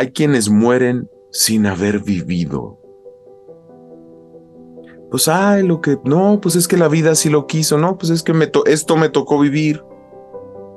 [0.00, 2.78] hay quienes mueren sin haber vivido.
[5.10, 8.10] Pues, ay, lo que, no, pues es que la vida así lo quiso, no, pues
[8.10, 8.32] es que
[8.64, 9.84] esto me tocó vivir.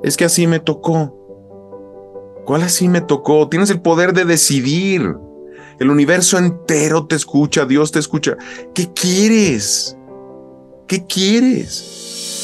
[0.02, 2.42] Es que así me tocó.
[2.44, 3.48] ¿Cuál así me tocó?
[3.48, 5.16] Tienes el poder de decidir.
[5.80, 8.36] El universo entero te escucha, Dios te escucha.
[8.74, 9.96] ¿Qué quieres?
[10.86, 12.43] ¿Qué quieres?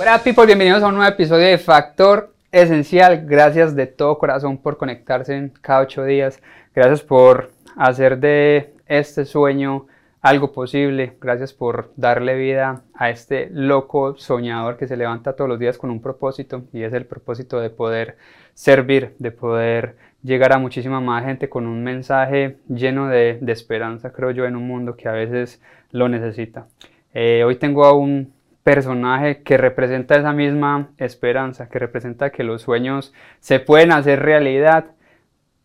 [0.00, 3.26] Hola people, bienvenidos a un nuevo episodio de Factor Esencial.
[3.26, 6.40] Gracias de todo corazón por conectarse cada ocho días.
[6.72, 9.88] Gracias por hacer de este sueño
[10.20, 11.16] algo posible.
[11.20, 15.90] Gracias por darle vida a este loco soñador que se levanta todos los días con
[15.90, 18.18] un propósito y es el propósito de poder
[18.54, 24.30] servir, de poder llegar a muchísima más gente con un mensaje lleno de, esperanza, creo
[24.30, 25.60] yo, en un mundo que a veces
[25.90, 26.68] lo necesita.
[27.14, 28.37] Eh, hoy tengo a un
[28.74, 34.90] personaje que representa esa misma esperanza, que representa que los sueños se pueden hacer realidad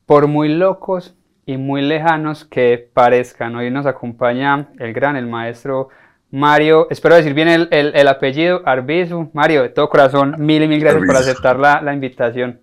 [0.06, 1.14] por muy locos
[1.46, 3.58] y muy lejanos que parezcan.
[3.58, 5.90] Hoy nos acompaña el gran, el maestro
[6.32, 9.32] Mario, espero decir bien el, apellido, Arbizu.
[9.34, 12.62] Mario, de todo corazón, mil y mil gracias por aceptar la, invitación.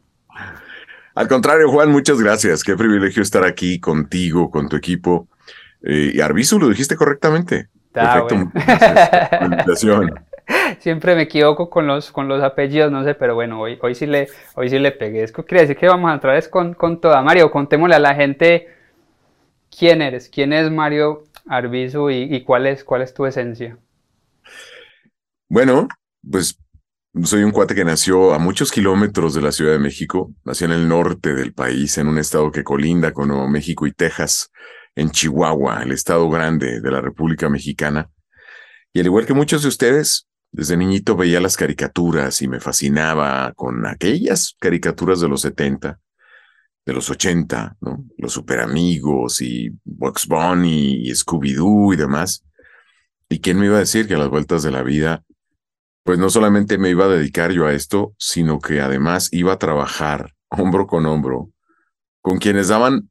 [1.14, 2.64] Al contrario, Juan, muchas gracias.
[2.64, 5.28] Qué privilegio estar aquí contigo, con tu equipo.
[5.82, 7.68] Eh, y Arbizu, lo dijiste correctamente.
[7.92, 8.50] Perfecto.
[10.80, 14.06] Siempre me equivoco con los, con los apellidos, no sé, pero bueno, hoy, hoy, sí,
[14.06, 15.22] le, hoy sí le pegué.
[15.22, 17.22] Es que quiere decir que vamos a entrar con, con toda.
[17.22, 18.68] Mario, contémosle a la gente
[19.76, 23.78] quién eres, quién es Mario Arbizu y, cuál, es, cuál es tu esencia.
[25.48, 25.88] Bueno,
[26.28, 26.58] pues
[27.24, 30.32] soy un cuate que nació a muchos kilómetros de la Ciudad de México.
[30.44, 34.50] Nació en el norte del país, en un estado que colinda con México y Texas,
[34.94, 38.10] en Chihuahua, el estado grande de la República Mexicana.
[38.92, 43.52] Y al igual que muchos de ustedes, desde niñito veía las caricaturas y me fascinaba
[43.54, 46.00] con aquellas caricaturas de los 70,
[46.86, 48.04] de los 80, ¿no?
[48.18, 52.44] Los super amigos y Bugs Bunny y Scooby-Doo y demás.
[53.28, 55.22] ¿Y quién me iba a decir que a las vueltas de la vida,
[56.02, 59.58] pues no solamente me iba a dedicar yo a esto, sino que además iba a
[59.58, 61.50] trabajar hombro con hombro
[62.20, 63.10] con quienes daban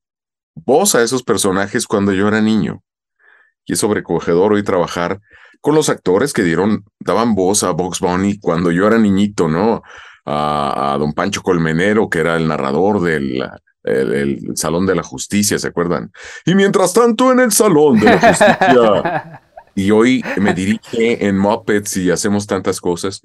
[0.55, 2.83] voz a esos personajes cuando yo era niño.
[3.65, 5.19] Y es sobrecogedor hoy trabajar
[5.61, 9.81] con los actores que dieron, daban voz a Box Bunny cuando yo era niñito, ¿no?
[10.25, 13.43] A, don Pancho Colmenero, que era el narrador del
[13.83, 16.11] el, Salón de la Justicia, ¿se acuerdan?
[16.45, 19.41] Y mientras tanto en el Salón de la Justicia.
[19.75, 23.21] y hoy me dirige en Muppets y hacemos tantas cosas.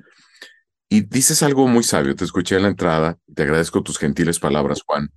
[0.88, 4.82] Y dices algo muy sabio, te escuché en la entrada, te agradezco tus gentiles palabras,
[4.86, 5.10] Juan.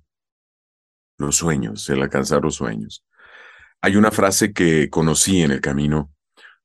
[1.18, 3.04] Los sueños, el alcanzar los sueños.
[3.80, 6.10] Hay una frase que conocí en el camino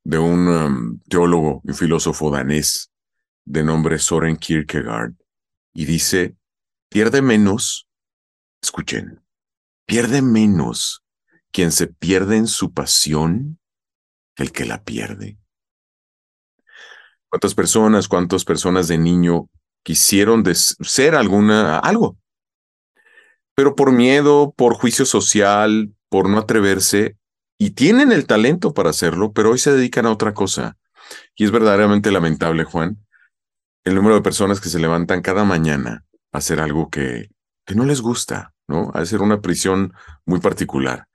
[0.03, 2.91] de un um, teólogo y filósofo danés
[3.45, 5.13] de nombre Soren Kierkegaard
[5.73, 6.35] y dice,
[6.89, 7.87] pierde menos,
[8.61, 9.21] escuchen,
[9.85, 11.03] pierde menos
[11.51, 13.59] quien se pierde en su pasión
[14.35, 15.37] que el que la pierde.
[17.29, 19.49] ¿Cuántas personas, cuántas personas de niño
[19.83, 22.17] quisieron ser alguna, algo?
[23.55, 27.17] Pero por miedo, por juicio social, por no atreverse,
[27.63, 30.75] y tienen el talento para hacerlo, pero hoy se dedican a otra cosa.
[31.33, 32.97] Y es verdaderamente lamentable, Juan,
[33.85, 36.03] el número de personas que se levantan cada mañana
[36.33, 37.29] a hacer algo que,
[37.65, 38.91] que no les gusta, ¿no?
[38.93, 39.93] A hacer una prisión
[40.25, 41.07] muy particular.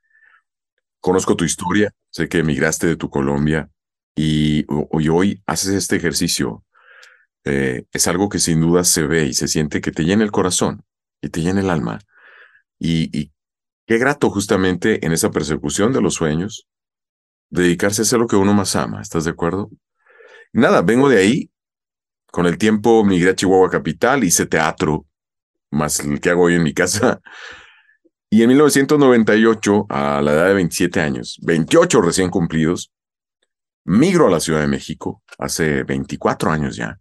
[1.01, 3.69] Conozco tu historia, sé que emigraste de tu Colombia
[4.17, 6.65] y, hoy haces este ejercicio.
[7.45, 10.33] Eh, es algo que sin duda se ve y se siente que te llena el
[10.33, 10.83] corazón
[11.21, 11.99] y te llena el alma.
[12.79, 13.33] Y, y
[13.89, 16.69] Qué grato justamente en esa persecución de los sueños,
[17.49, 19.71] dedicarse a hacer lo que uno más ama, ¿estás de acuerdo?
[20.53, 21.51] Nada, vengo de ahí,
[22.31, 25.07] con el tiempo migré a Chihuahua Capital, hice teatro,
[25.71, 27.23] más el que hago hoy en mi casa,
[28.29, 32.93] y en 1998, a la edad de 27 años, 28 recién cumplidos,
[33.87, 37.01] migro a la Ciudad de México, hace 24 años ya,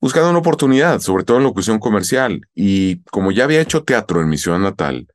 [0.00, 4.30] buscando una oportunidad, sobre todo en locución comercial, y como ya había hecho teatro en
[4.30, 5.08] mi ciudad natal,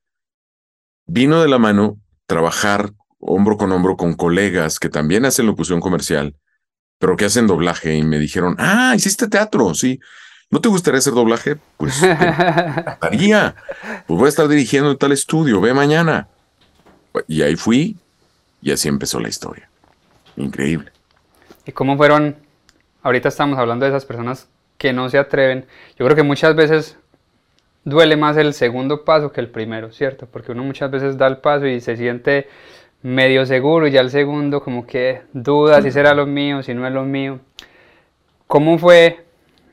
[1.13, 6.35] vino de la mano trabajar hombro con hombro con colegas que también hacen locución comercial,
[6.97, 9.99] pero que hacen doblaje y me dijeron, ah, hiciste teatro, sí.
[10.49, 11.57] ¿No te gustaría hacer doblaje?
[11.77, 12.01] Pues
[12.99, 13.55] haría.
[14.07, 16.27] Pues voy a estar dirigiendo en tal estudio, ve mañana.
[17.27, 17.95] Y ahí fui
[18.61, 19.69] y así empezó la historia.
[20.35, 20.91] Increíble.
[21.65, 22.35] ¿Y cómo fueron?
[23.03, 25.65] Ahorita estamos hablando de esas personas que no se atreven.
[25.97, 26.97] Yo creo que muchas veces
[27.85, 30.27] duele más el segundo paso que el primero, ¿cierto?
[30.31, 32.47] Porque uno muchas veces da el paso y se siente
[33.01, 36.87] medio seguro y ya el segundo como que duda si será lo mío, si no
[36.87, 37.39] es lo mío.
[38.53, 39.25] ¿cómo fue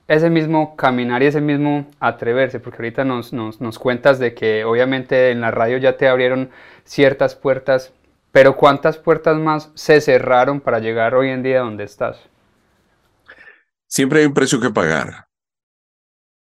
[0.09, 2.61] ese mismo caminar y ese mismo atreverse?
[2.61, 6.51] Porque ahorita nos, nos, nos cuentas de que obviamente en la radio ya te abrieron
[6.85, 7.93] ciertas puertas,
[8.33, 12.19] pero ¿cuántas puertas más se cerraron para llegar hoy en día donde estás?
[13.87, 15.29] Siempre hay un precio que pagar.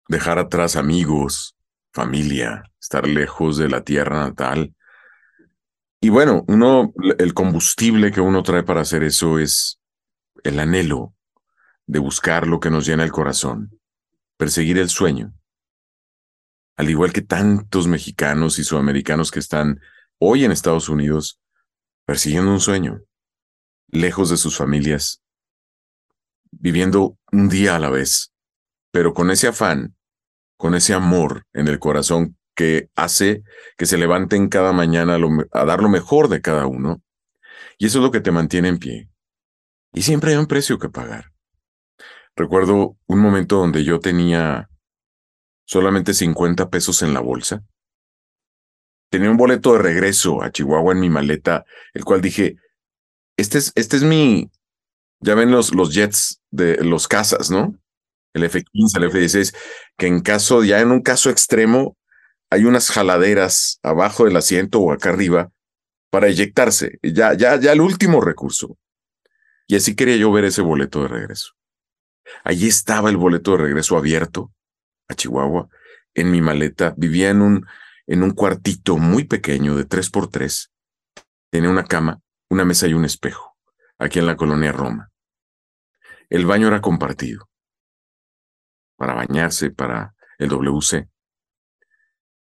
[0.10, 1.55] Dejar atrás amigos,
[1.96, 4.76] familia, estar lejos de la tierra natal.
[6.02, 9.80] Y bueno, uno, el combustible que uno trae para hacer eso es
[10.44, 11.16] el anhelo
[11.88, 13.80] de buscar lo que nos llena el corazón,
[14.36, 15.34] perseguir el sueño.
[16.76, 19.80] Al igual que tantos mexicanos y sudamericanos que están
[20.20, 21.40] hoy en Estados Unidos
[22.06, 23.02] persiguiendo un sueño,
[23.88, 25.24] lejos de sus familias,
[26.52, 28.34] viviendo un día a la vez,
[28.92, 29.95] pero con ese afán,
[30.58, 33.44] con ese amor en el corazón que hace
[33.78, 35.18] que se levanten cada mañana
[35.52, 37.02] a, dar lo mejor de cada uno.
[37.78, 39.10] Y eso es lo que te mantiene en pie.
[39.94, 41.34] Y siempre hay un precio que pagar.
[42.36, 44.70] Recuerdo un momento donde yo tenía
[45.66, 47.64] solamente 50 pesos en la bolsa.
[49.10, 52.58] Tenía un boleto de regreso a Chihuahua en mi maleta, el cual dije,
[53.38, 54.52] este es, este es mi,
[55.20, 57.78] ya ven los, los jets de los casas, ¿no?
[58.36, 59.56] El F-15, el F-16,
[59.98, 61.98] que en caso, ya en un caso extremo,
[62.50, 65.52] hay unas jaladeras abajo del asiento o acá arriba
[66.10, 68.78] para eyectarse, ya, ya, ya el último recurso.
[69.68, 71.54] Y así quería yo ver ese boleto de regreso.
[72.44, 74.52] Allí estaba el boleto de regreso abierto
[75.08, 75.70] a Chihuahua
[76.14, 76.94] en mi maleta.
[76.98, 77.66] Vivía en un,
[78.06, 80.74] en un cuartito muy pequeño de tres por tres.
[81.52, 83.56] Tenía una cama, una mesa y un espejo,
[83.98, 85.10] aquí en la colonia Roma.
[86.30, 87.48] El baño era compartido.
[88.96, 91.08] Para bañarse, para el WC.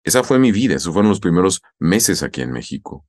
[0.02, 3.06] Esa fue mi vida, esos fueron los primeros meses aquí en México,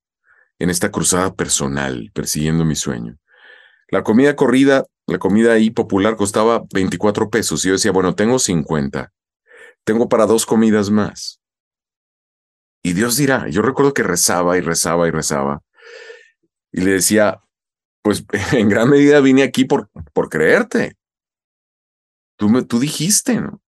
[0.60, 3.18] en esta cruzada personal, persiguiendo mi sueño.
[3.90, 8.40] La comida corrida, la comida ahí popular costaba 24 pesos y yo decía, bueno, tengo
[8.40, 9.12] 50,
[9.84, 11.42] tengo para dos comidas más.
[12.84, 15.62] Y Dios dirá, yo recuerdo que rezaba y rezaba y rezaba
[16.72, 17.42] y le decía,
[18.02, 20.96] pues en gran medida vine aquí por, por creerte.
[22.42, 23.62] Tú, me, tú dijiste, ¿no?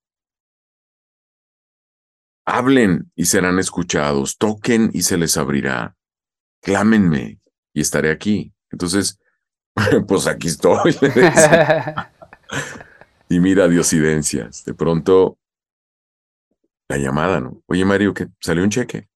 [2.43, 5.95] Hablen y serán escuchados, toquen y se les abrirá,
[6.59, 7.39] clámenme
[7.71, 8.51] y estaré aquí.
[8.71, 9.19] Entonces,
[10.07, 10.97] pues aquí estoy.
[13.29, 14.65] y mira, diosidencias.
[14.65, 15.37] De pronto,
[16.89, 17.61] la llamada, ¿no?
[17.67, 19.07] Oye, Mario, que salió un cheque.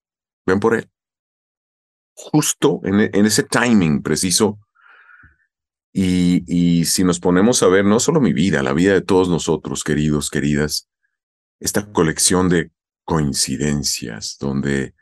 [0.45, 0.88] Ven por él.
[2.13, 4.59] Justo en, en ese timing preciso.
[5.99, 9.83] Y, si nos ponemos a ver no solo mi vida, la vida de todos nosotros,
[9.83, 10.91] queridos, queridas,
[11.59, 12.71] esta colección de
[13.03, 14.94] coincidencias, donde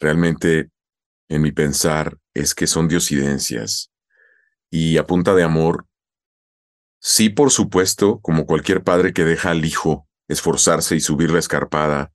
[0.00, 0.70] realmente
[1.28, 3.92] en mi pensar es que son diosidencias
[4.70, 5.86] y a punta de amor,
[6.98, 12.10] sí, por supuesto, como cualquier padre que deja al hijo esforzarse y subir la escarpada,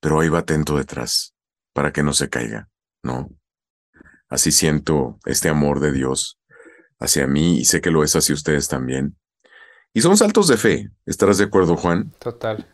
[0.00, 1.36] pero ahí va atento detrás
[1.74, 2.68] para que no se caiga,
[3.04, 3.30] ¿no?
[4.28, 6.39] Así siento este amor de Dios
[7.00, 9.16] hacia mí y sé que lo es hacia ustedes también.
[9.92, 12.12] Y son saltos de fe, ¿estarás de acuerdo, Juan?
[12.20, 12.66] Total.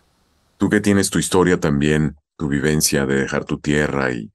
[0.59, 4.33] Tú que tienes tu historia también, tu vivencia de dejar tu tierra y,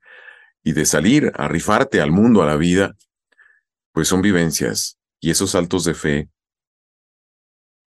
[0.64, 2.96] y de salir a rifarte al mundo, a la vida,
[3.92, 6.30] pues son vivencias y esos saltos de fe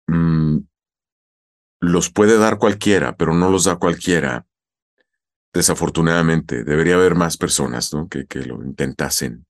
[0.08, 0.58] mm,
[1.80, 4.46] los puede dar cualquiera, pero no los da cualquiera.
[5.52, 8.08] Desafortunadamente, debería haber más personas ¿no?
[8.08, 9.46] que, que lo intentasen.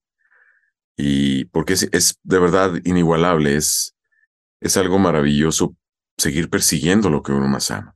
[0.96, 3.94] Y porque es, es de verdad inigualable, es,
[4.60, 5.74] es algo maravilloso
[6.18, 7.94] seguir persiguiendo lo que uno más ama.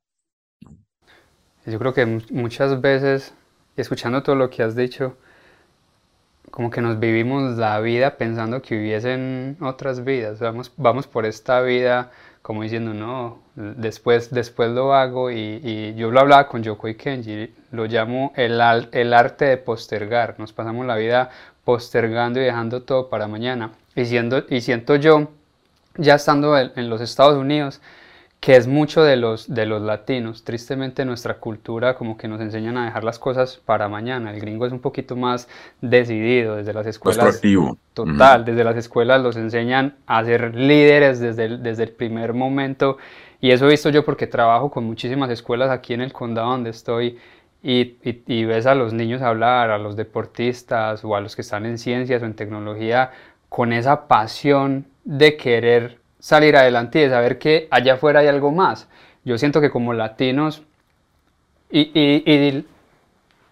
[1.67, 3.35] Yo creo que muchas veces,
[3.76, 5.17] escuchando todo lo que has dicho,
[6.50, 10.38] como que nos vivimos la vida pensando que hubiesen otras vidas.
[10.41, 12.12] Vamos, vamos por esta vida
[12.47, 15.33] como diciendo, no, después, después lo hago.
[15.33, 18.61] Y, yo lo hablaba con Yoko y Kenji, lo llamo el,
[18.93, 20.37] el arte de postergar.
[20.38, 21.31] Nos pasamos la vida
[21.67, 23.73] postergando y dejando todo para mañana.
[23.97, 25.33] Y, siendo, y siento yo,
[25.97, 27.81] ya estando en los Estados Unidos,
[28.39, 30.45] que es mucho de los, de los latinos.
[30.45, 34.31] Tristemente nuestra cultura como que nos enseñan a dejar las cosas para mañana.
[34.31, 35.49] El gringo es un poquito más
[35.81, 37.25] decidido desde las escuelas.
[37.25, 37.77] Más proactivo.
[37.95, 42.97] Total, desde las escuelas los enseñan a ser líderes desde el, desde el primer momento.
[43.41, 46.71] Y eso he visto yo porque trabajo con muchísimas escuelas aquí en el condado donde
[46.71, 47.19] estoy.
[47.69, 51.67] Y, y, ves a los niños hablar, a los deportistas o a los que están
[51.67, 53.11] en ciencias o en tecnología
[53.49, 58.53] con esa pasión de querer salir adelante y de saber que allá afuera hay algo
[58.53, 58.89] más.
[59.25, 60.63] Yo siento que como latinos,
[61.69, 62.65] y,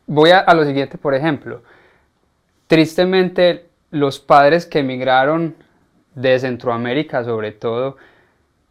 [0.07, 1.63] voy a, lo siguiente, por ejemplo,
[2.69, 5.57] tristemente los padres que emigraron
[6.15, 7.97] de Centroamérica sobre todo,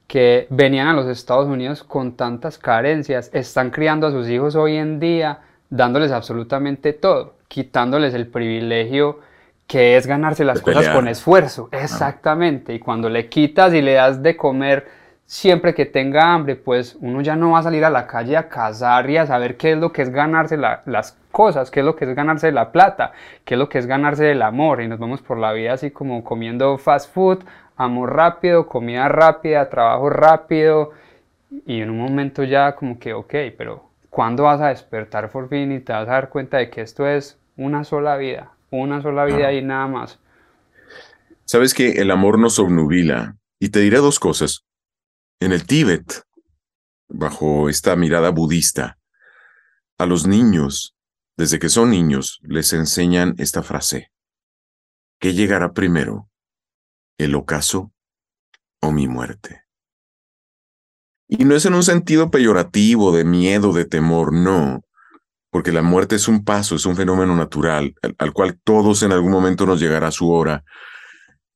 [0.08, 4.76] que venían a los Estados Unidos con tantas carencias, están criando a sus hijos hoy
[4.78, 9.20] en día dándoles absolutamente todo, quitándoles el privilegio
[9.68, 11.70] que es ganarse las cosas con esfuerzo.
[11.72, 12.74] Exactamente.
[12.74, 14.88] Y cuando le quitas y le das de comer
[15.26, 18.50] siempre que tenga hambre, pues uno ya no va a salir a la calle a
[18.50, 21.96] cazar y a saber qué es lo que es ganarse las cosas, qué es lo
[21.96, 23.14] que es ganarse la plata,
[23.46, 24.82] qué es lo que es ganarse el amor.
[24.82, 27.44] Y nos vamos por la vida así como comiendo fast food,
[27.84, 30.92] amor rápido, comida rápida, trabajo rápido.
[31.66, 35.72] Y en un momento ya como que, ok, pero ¿cuándo vas a despertar por fin
[35.72, 38.52] y te vas a dar cuenta de que esto es una sola vida?
[38.72, 40.20] Una sola vida y nada más.
[41.46, 43.36] Sabes que el amor nos obnubila.
[43.60, 44.66] Y te diré dos cosas.
[45.40, 46.24] En el Tíbet,
[47.08, 48.98] bajo esta mirada budista,
[49.98, 50.96] a los niños,
[51.38, 54.12] desde que son niños, les enseñan esta frase.
[55.20, 56.28] ¿Qué llegará primero?
[57.18, 57.92] ¿El ocaso
[58.82, 59.64] o mi muerte?
[61.28, 64.84] Y no es en un sentido peyorativo, de miedo, de temor, no,
[65.50, 69.12] porque la muerte es un paso, es un fenómeno natural, al, al cual todos en
[69.12, 70.64] algún momento nos llegará su hora.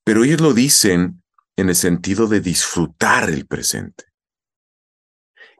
[0.03, 1.23] Pero ellos lo dicen
[1.57, 4.05] en el sentido de disfrutar el presente.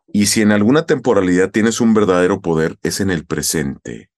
[0.08, 4.10] Y si en alguna temporalidad tienes un verdadero poder, es en el presente.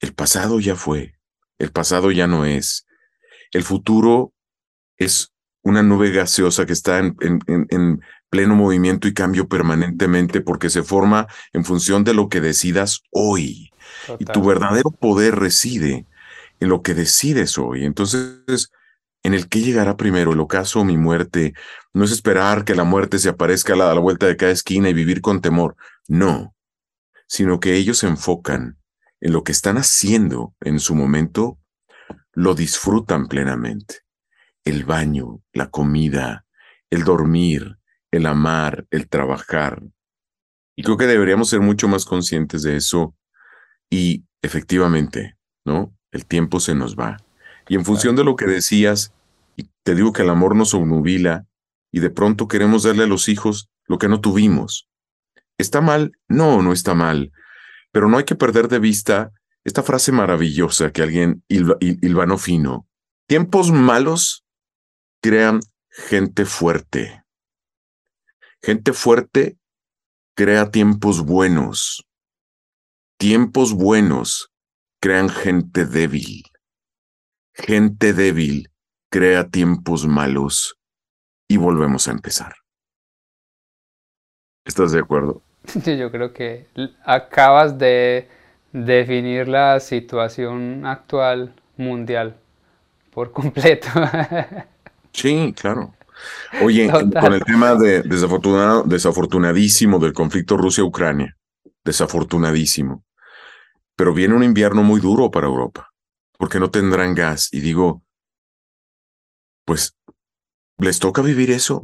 [0.00, 1.18] El pasado ya fue,
[1.58, 2.86] el pasado ya no es.
[3.52, 4.32] El futuro
[4.98, 8.00] es una nube gaseosa que está en,
[8.30, 13.70] pleno movimiento y cambio permanentemente porque se forma en función de lo que decidas hoy.
[14.18, 16.04] Y tu verdadero poder reside
[16.60, 17.86] en lo que decides hoy.
[17.86, 18.70] Entonces,
[19.22, 21.54] en el que llegará primero, el ocaso o mi muerte.
[21.94, 24.52] No es esperar que la muerte se aparezca a la, a la vuelta de cada
[24.52, 25.76] esquina y vivir con temor.
[26.06, 26.54] No,
[27.26, 28.78] sino que ellos se enfocan
[29.20, 31.58] en lo que están haciendo en su momento,
[32.32, 34.07] lo disfrutan plenamente.
[34.68, 36.44] El baño, la comida,
[36.90, 37.78] el dormir,
[38.10, 39.82] el amar, el trabajar.
[40.76, 43.16] Y creo que deberíamos ser mucho más conscientes de eso.
[43.88, 45.96] Y efectivamente, ¿no?
[46.12, 47.16] El tiempo se nos va.
[47.66, 49.14] Y en función de lo que decías,
[49.56, 51.46] y te digo que el amor nos obnubila
[51.90, 54.86] y de pronto queremos darle a los hijos lo que no tuvimos.
[55.56, 56.12] ¿Está mal?
[56.28, 57.32] No, no está mal.
[57.90, 59.32] Pero no hay que perder de vista
[59.64, 62.86] esta frase maravillosa que alguien hilvanó fino.
[63.26, 64.44] Tiempos malos
[65.20, 65.60] crean
[65.90, 67.22] gente fuerte.
[68.62, 69.56] Gente fuerte
[70.34, 72.04] crea tiempos buenos.
[73.18, 74.50] Tiempos buenos
[75.00, 76.44] crean gente débil.
[77.54, 78.70] Gente débil
[79.10, 80.78] crea tiempos malos
[81.48, 82.54] y volvemos a empezar.
[84.64, 85.42] ¿Estás de acuerdo?
[85.84, 86.66] Yo creo que
[87.04, 88.28] acabas de
[88.72, 92.36] definir la situación actual mundial
[93.12, 93.88] por completo.
[95.20, 95.94] Sí, claro.
[96.62, 96.88] Oye,
[97.20, 101.36] con el tema de desafortunado, desafortunadísimo del conflicto Rusia-Ucrania,
[101.84, 103.04] desafortunadísimo.
[103.96, 105.88] Pero viene un invierno muy duro para Europa
[106.38, 107.48] porque no tendrán gas.
[107.52, 108.02] Y digo,
[109.66, 109.94] pues,
[110.78, 111.82] les toca vivir eso.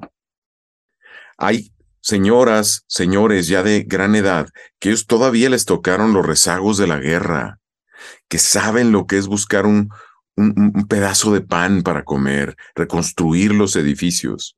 [1.37, 4.49] Hay señoras, señores ya de gran edad,
[4.79, 7.59] que ellos todavía les tocaron los rezagos de la guerra,
[8.29, 9.91] que saben lo que es buscar un,
[10.37, 14.57] un, pedazo de pan para comer, reconstruir los edificios.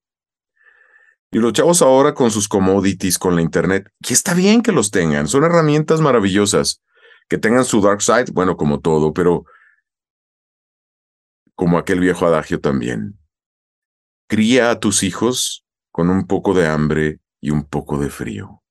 [1.30, 4.90] Y los chavos ahora con sus commodities, con la internet, que está bien que los
[4.90, 6.82] tengan, son herramientas maravillosas.
[7.28, 9.44] Que tengan su dark side, bueno, como todo, pero
[11.56, 13.18] como aquel viejo adagio también.
[14.28, 18.62] Cría a tus hijos con un poco de hambre y un poco de frío.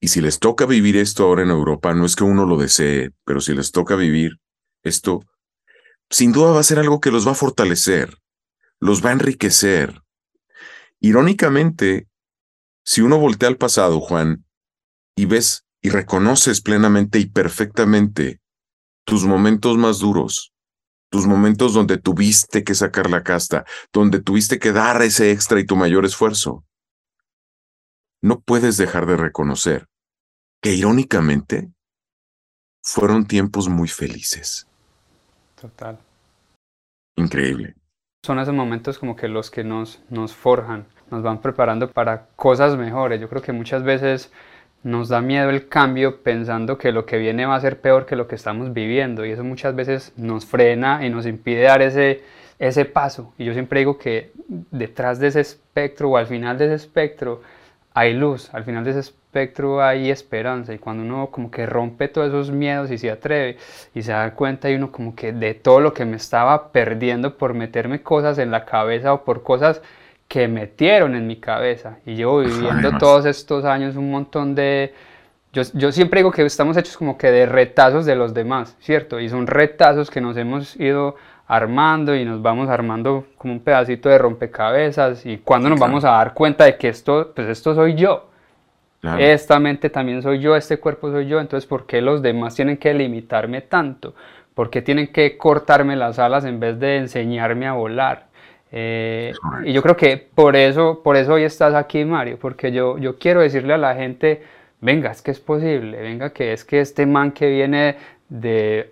[0.00, 3.10] Y si les toca vivir esto ahora en Europa, no es que uno lo desee,
[3.24, 4.38] pero si les toca vivir
[4.82, 5.24] esto,
[6.10, 8.16] sin duda va a ser algo que los va a fortalecer,
[8.80, 10.02] los va a enriquecer.
[11.00, 12.08] Irónicamente,
[12.84, 14.44] si uno voltea al pasado, Juan,
[15.16, 18.40] y ves y reconoces plenamente y perfectamente
[19.04, 20.52] tus momentos más duros,
[21.10, 25.66] tus momentos donde tuviste que sacar la casta, donde tuviste que dar ese extra y
[25.66, 26.64] tu mayor esfuerzo.
[28.20, 29.88] No puedes dejar de reconocer
[30.60, 31.72] que irónicamente
[32.82, 34.67] fueron tiempos muy felices.
[35.60, 35.98] Total.
[37.16, 37.74] Increíble.
[38.24, 42.76] Son esos momentos como que los que nos, nos forjan, nos van preparando para cosas
[42.76, 43.20] mejores.
[43.20, 44.32] Yo creo que muchas veces
[44.82, 48.16] nos da miedo el cambio pensando que lo que viene va a ser peor que
[48.16, 52.22] lo que estamos viviendo y eso muchas veces nos frena y nos impide dar ese,
[52.58, 53.32] ese paso.
[53.38, 54.32] Y yo siempre digo que
[54.70, 57.42] detrás de ese espectro o al final de ese espectro
[57.94, 62.08] hay luz, al final de ese espectro hay esperanza y cuando uno como que rompe
[62.08, 63.58] todos esos miedos y se atreve
[63.94, 67.36] y se da cuenta y uno como que de todo lo que me estaba perdiendo
[67.36, 69.82] por meterme cosas en la cabeza o por cosas
[70.28, 71.98] que metieron en mi cabeza.
[72.06, 74.94] Y llevo viviendo todos estos años un montón de...
[75.52, 79.20] Yo, yo, siempre digo que estamos hechos como que de retazos de los demás, ¿cierto?
[79.20, 81.16] Y son retazos que nos hemos ido
[81.46, 86.10] armando y nos vamos armando como un pedacito de rompecabezas y cuando nos vamos a
[86.10, 88.28] dar cuenta de que esto, pues esto soy yo.
[89.02, 92.76] Esta mente también soy yo, este cuerpo soy yo, entonces ¿por qué los demás tienen
[92.78, 94.14] que limitarme tanto?
[94.54, 98.26] ¿Por qué tienen que cortarme las alas en vez de enseñarme a volar?
[98.72, 99.32] Eh,
[99.64, 103.18] y yo creo que por eso, por eso hoy estás aquí, Mario, porque yo, yo
[103.18, 104.42] quiero decirle a la gente,
[104.80, 107.96] venga, es que es posible, venga, que es que este man que viene
[108.28, 108.90] de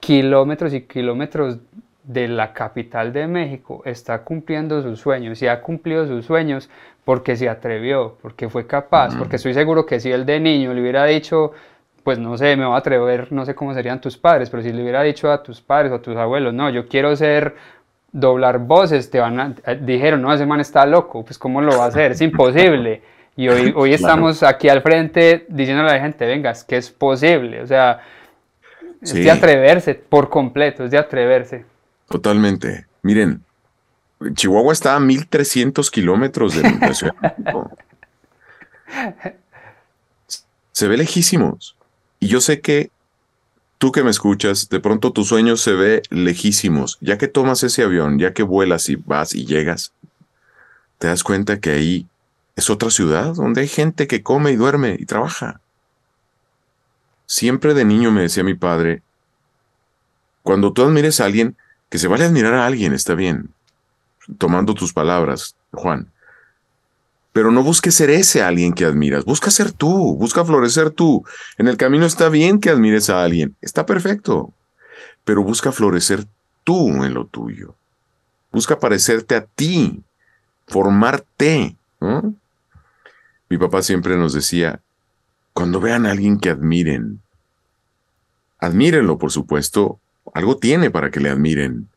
[0.00, 1.58] kilómetros y kilómetros
[2.04, 6.68] de la capital de México está cumpliendo sus sueños y ha cumplido sus sueños
[7.04, 10.80] porque se atrevió, porque fue capaz, porque estoy seguro que si él de niño le
[10.80, 11.52] hubiera dicho,
[12.04, 14.72] pues no sé, me voy a atrever, no sé cómo serían tus padres, pero si
[14.72, 17.56] le hubiera dicho a tus padres o a tus abuelos, no, yo quiero ser
[18.12, 21.84] doblar voces, te van eh, dijeron, no, ese man está loco, pues cómo lo va
[21.84, 23.02] a hacer, es imposible.
[23.36, 26.90] Y hoy, hoy estamos aquí al frente diciéndole a la gente, venga, es que es
[26.90, 28.00] posible, o sea,
[29.00, 31.64] es de atreverse por completo, es de atreverse.
[32.08, 32.86] Totalmente.
[33.02, 33.42] Miren,
[34.34, 37.14] Chihuahua está a 1300 kilómetros de la Ciudad
[40.72, 41.76] Se ve lejísimos.
[42.20, 42.90] Y yo sé que
[43.78, 46.98] tú que me escuchas, de pronto tus sueños se ve lejísimos.
[47.00, 49.92] Ya que tomas ese avión, ya que vuelas y vas y llegas,
[50.98, 52.06] te das cuenta que ahí
[52.54, 55.60] es otra ciudad donde hay gente que come y duerme y trabaja.
[57.26, 59.02] Siempre de niño me decía mi padre,
[60.42, 61.56] cuando tú admires a alguien,
[61.88, 63.50] que se vale admirar a alguien, está bien,
[64.38, 66.10] tomando tus palabras, Juan.
[67.32, 71.24] Pero no busques ser ese alguien que admiras, busca ser tú, busca florecer tú.
[71.56, 74.52] En el camino está bien que admires a alguien, está perfecto,
[75.24, 76.26] pero busca florecer
[76.64, 77.74] tú en lo tuyo.
[78.52, 80.02] Busca parecerte a ti,
[80.66, 81.76] formarte.
[83.48, 84.80] Mi papá siempre nos decía,
[85.54, 87.22] cuando vean a alguien que admiren,
[88.58, 90.00] admírenlo, por supuesto,
[90.34, 91.88] algo tiene para que le admiren.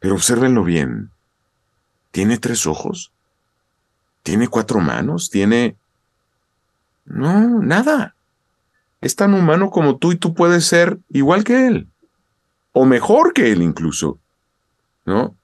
[0.00, 1.11] Pero obsérvenlo bien.
[2.12, 3.10] ¿Tiene tres ojos?
[4.22, 5.30] ¿Tiene cuatro manos?
[5.30, 5.76] ¿Tiene...
[7.04, 8.14] No, nada.
[9.00, 11.88] Es tan humano como tú y tú puedes ser igual que él.
[12.72, 14.20] O mejor que él incluso.
[15.04, 15.34] ¿No?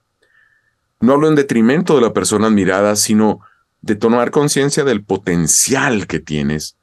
[1.01, 3.41] No hablo en detrimento de la persona admirada, sino
[3.81, 6.77] de tomar conciencia del potencial que tienes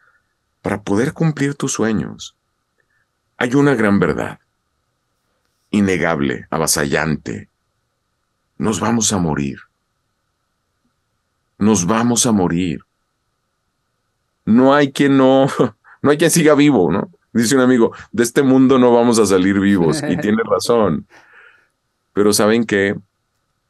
[0.62, 2.36] para poder cumplir tus sueños.
[3.38, 4.40] Hay una gran verdad
[5.76, 7.50] innegable, avasallante.
[8.58, 9.60] Nos vamos a morir.
[11.66, 12.82] Nos vamos a morir.
[14.46, 15.48] No hay quien no,
[16.04, 17.10] no hay quien siga vivo, ¿no?
[17.34, 20.04] Dice un amigo, de este mundo no vamos a salir vivos.
[20.08, 21.08] Y tiene razón.
[22.14, 22.96] Pero ¿saben qué?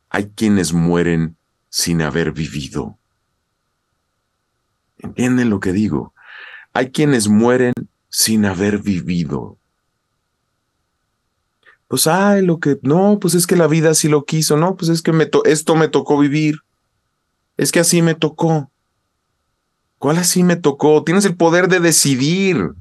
[0.10, 1.38] Hay quienes mueren
[1.70, 2.98] sin haber vivido.
[4.98, 6.14] ¿Entienden lo que digo?
[6.74, 7.74] Hay quienes mueren
[8.10, 9.58] sin haber vivido
[11.96, 14.90] pues, ay, lo que, no, pues es que la vida así lo quiso, no, pues
[14.90, 16.58] es que me esto me tocó vivir,
[17.58, 18.72] es que así me tocó.
[19.98, 21.04] ¿Cuál así me tocó?
[21.04, 22.72] Tienes el poder de decidir.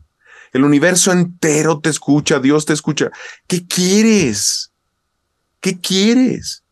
[0.52, 3.10] El universo entero te escucha, Dios te escucha.
[3.46, 4.72] ¿Qué quieres?
[5.60, 6.62] ¿Qué quieres?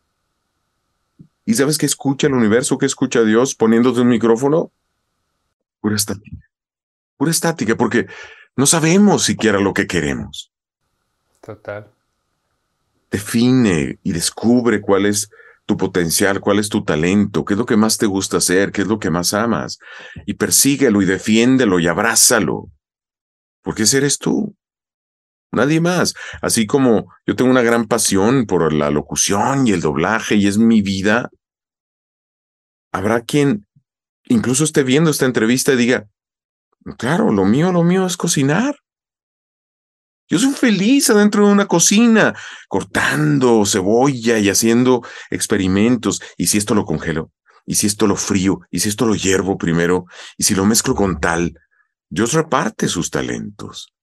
[1.45, 2.77] ¿Y sabes qué escucha el universo?
[2.77, 4.71] ¿Qué escucha Dios poniéndote un micrófono?
[5.81, 6.37] Pura estática.
[7.17, 8.07] Pura estática, porque
[8.55, 10.51] no sabemos siquiera lo que queremos.
[11.41, 11.89] Total
[13.13, 15.29] define y descubre cuál es
[15.65, 18.81] tu potencial, cuál es tu talento, qué es lo que más te gusta hacer, qué
[18.81, 19.79] es lo que más amas,
[20.25, 22.69] y persíguelo y defiéndelo y abrázalo,
[23.61, 24.55] porque ese eres tú,
[25.51, 26.13] nadie más.
[26.41, 30.57] Así como yo tengo una gran pasión por la locución y el doblaje y es
[30.57, 31.29] mi vida,
[32.91, 33.65] habrá quien
[34.25, 36.07] incluso esté viendo esta entrevista y diga,
[36.97, 38.75] claro, lo mío, lo mío es cocinar.
[40.29, 42.33] Yo soy feliz adentro de una cocina,
[42.67, 46.21] cortando cebolla y haciendo experimentos.
[46.37, 47.31] ¿Y si esto lo congelo?
[47.65, 48.61] ¿Y si esto lo frío?
[48.71, 50.05] ¿Y si esto lo hiervo primero?
[50.37, 51.53] ¿Y si lo mezclo con tal?
[52.09, 53.93] Dios reparte sus talentos.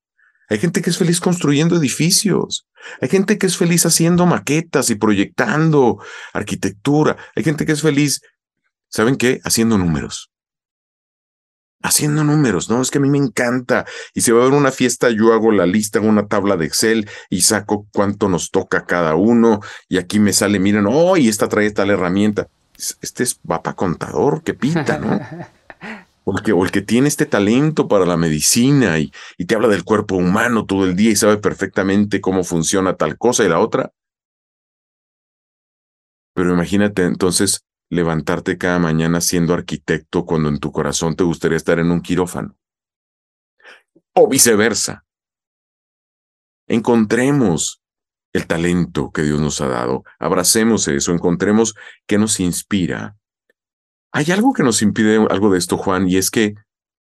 [0.48, 2.66] Hay gente que es feliz construyendo edificios.
[3.00, 5.98] Hay gente que es feliz haciendo maquetas y proyectando
[6.32, 7.16] arquitectura.
[7.36, 8.20] Hay gente que es feliz,
[8.88, 9.40] ¿saben qué?
[9.44, 10.30] Haciendo números
[11.82, 12.82] haciendo números, ¿no?
[12.82, 13.86] Es que a mí me encanta.
[14.14, 16.66] Y si va a haber una fiesta, yo hago la lista en una tabla de
[16.66, 19.60] Excel y saco cuánto nos toca cada uno.
[19.88, 22.48] Y aquí me sale, miren, oh, y esta trae tal herramienta.
[23.00, 25.20] Este es papa contador que pinta, ¿no?
[26.24, 29.54] O el, que, o el que tiene este talento para la medicina y, y te
[29.54, 33.48] habla del cuerpo humano todo el día y sabe perfectamente cómo funciona tal cosa y
[33.48, 33.90] la otra.
[36.34, 41.78] Pero imagínate entonces levantarte cada mañana siendo arquitecto cuando en tu corazón te gustaría estar
[41.78, 42.56] en un quirófano.
[44.14, 45.04] O viceversa.
[46.68, 47.82] Encontremos
[48.32, 51.74] el talento que Dios nos ha dado, abracemos eso, encontremos
[52.06, 53.16] qué nos inspira.
[54.12, 56.54] Hay algo que nos impide algo de esto, Juan, y es que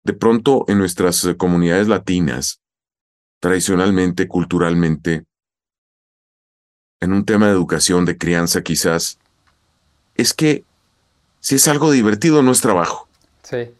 [0.04, 2.62] de pronto en nuestras comunidades latinas,
[3.40, 5.26] tradicionalmente, culturalmente,
[7.00, 9.18] en un tema de educación, de crianza quizás,
[10.16, 10.64] es que
[11.40, 13.08] si es algo divertido no es trabajo.
[13.42, 13.70] Sí.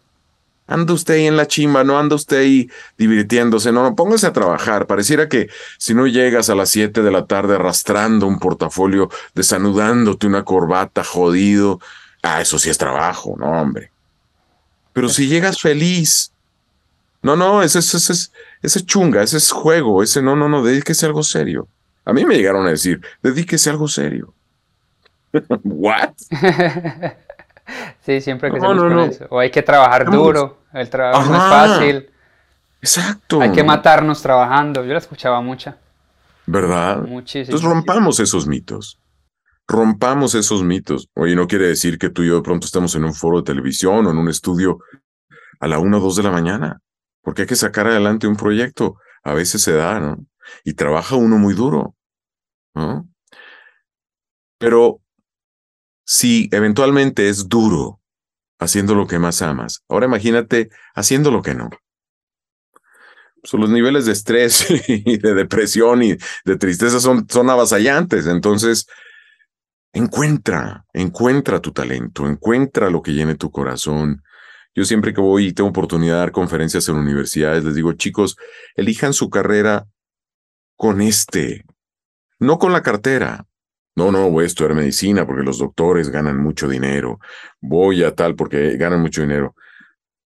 [0.66, 4.32] Anda usted ahí en la chimba, no anda usted ahí divirtiéndose, no, no, póngase a
[4.32, 4.86] trabajar.
[4.86, 10.26] Pareciera que si no llegas a las 7 de la tarde arrastrando un portafolio, desanudándote
[10.26, 11.80] una corbata, jodido,
[12.22, 13.90] ah, eso sí es trabajo, no, hombre.
[14.92, 16.32] Pero si llegas feliz,
[17.22, 18.30] no, no, ese, ese, ese,
[18.62, 21.68] ese chunga, ese es juego, ese no, no, no, dedíquese a algo serio.
[22.04, 24.34] A mí me llegaron a decir, dedíquese a algo serio.
[25.64, 26.14] ¿What?
[28.00, 29.26] sí, siempre que se no, eso.
[29.30, 32.10] O hay que trabajar duro, el trabajo no es fácil.
[32.80, 33.40] Exacto.
[33.40, 34.84] Hay que matarnos trabajando.
[34.84, 35.76] Yo la escuchaba mucha.
[36.46, 37.02] ¿Verdad?
[37.02, 37.56] Muchísimo.
[37.56, 38.98] Entonces rompamos esos mitos.
[39.68, 41.08] Rompamos esos mitos.
[41.14, 43.44] Oye, no quiere decir que tú y yo de pronto estamos en un foro de
[43.44, 44.80] televisión o en un estudio
[45.60, 46.80] a la una o dos de la mañana,
[47.22, 48.96] porque hay que sacar adelante un proyecto.
[49.22, 50.16] A veces se da, ¿no?
[50.64, 51.94] Y trabaja uno muy duro,
[52.74, 53.08] ¿no?
[54.58, 55.01] Pero
[56.04, 58.00] si eventualmente es duro
[58.58, 61.70] haciendo lo que más amas, ahora imagínate haciendo lo que no.
[63.42, 68.26] Pues los niveles de estrés y de depresión y de tristeza son, son avasallantes.
[68.26, 68.86] Entonces,
[69.92, 74.22] encuentra, encuentra tu talento, encuentra lo que llene tu corazón.
[74.74, 78.36] Yo siempre que voy y tengo oportunidad de dar conferencias en universidades, les digo, chicos,
[78.74, 79.86] elijan su carrera
[80.76, 81.64] con este,
[82.38, 83.46] no con la cartera,
[83.94, 87.20] no, no, voy a estudiar medicina porque los doctores ganan mucho dinero.
[87.60, 89.54] Voy a tal porque ganan mucho dinero.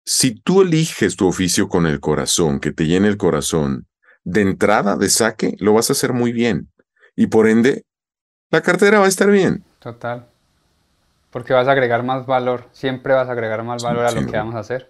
[0.04, 3.86] Si tú eliges tu oficio con el corazón, que te llene el corazón,
[4.24, 6.72] de entrada, de saque, lo vas a hacer muy bien.
[7.16, 7.84] Y por ende,
[8.50, 9.64] la cartera va a estar bien.
[9.80, 10.26] Total.
[11.30, 12.66] Porque vas a agregar más valor.
[12.72, 14.90] Siempre vas a agregar más valor a lo que vamos a hacer.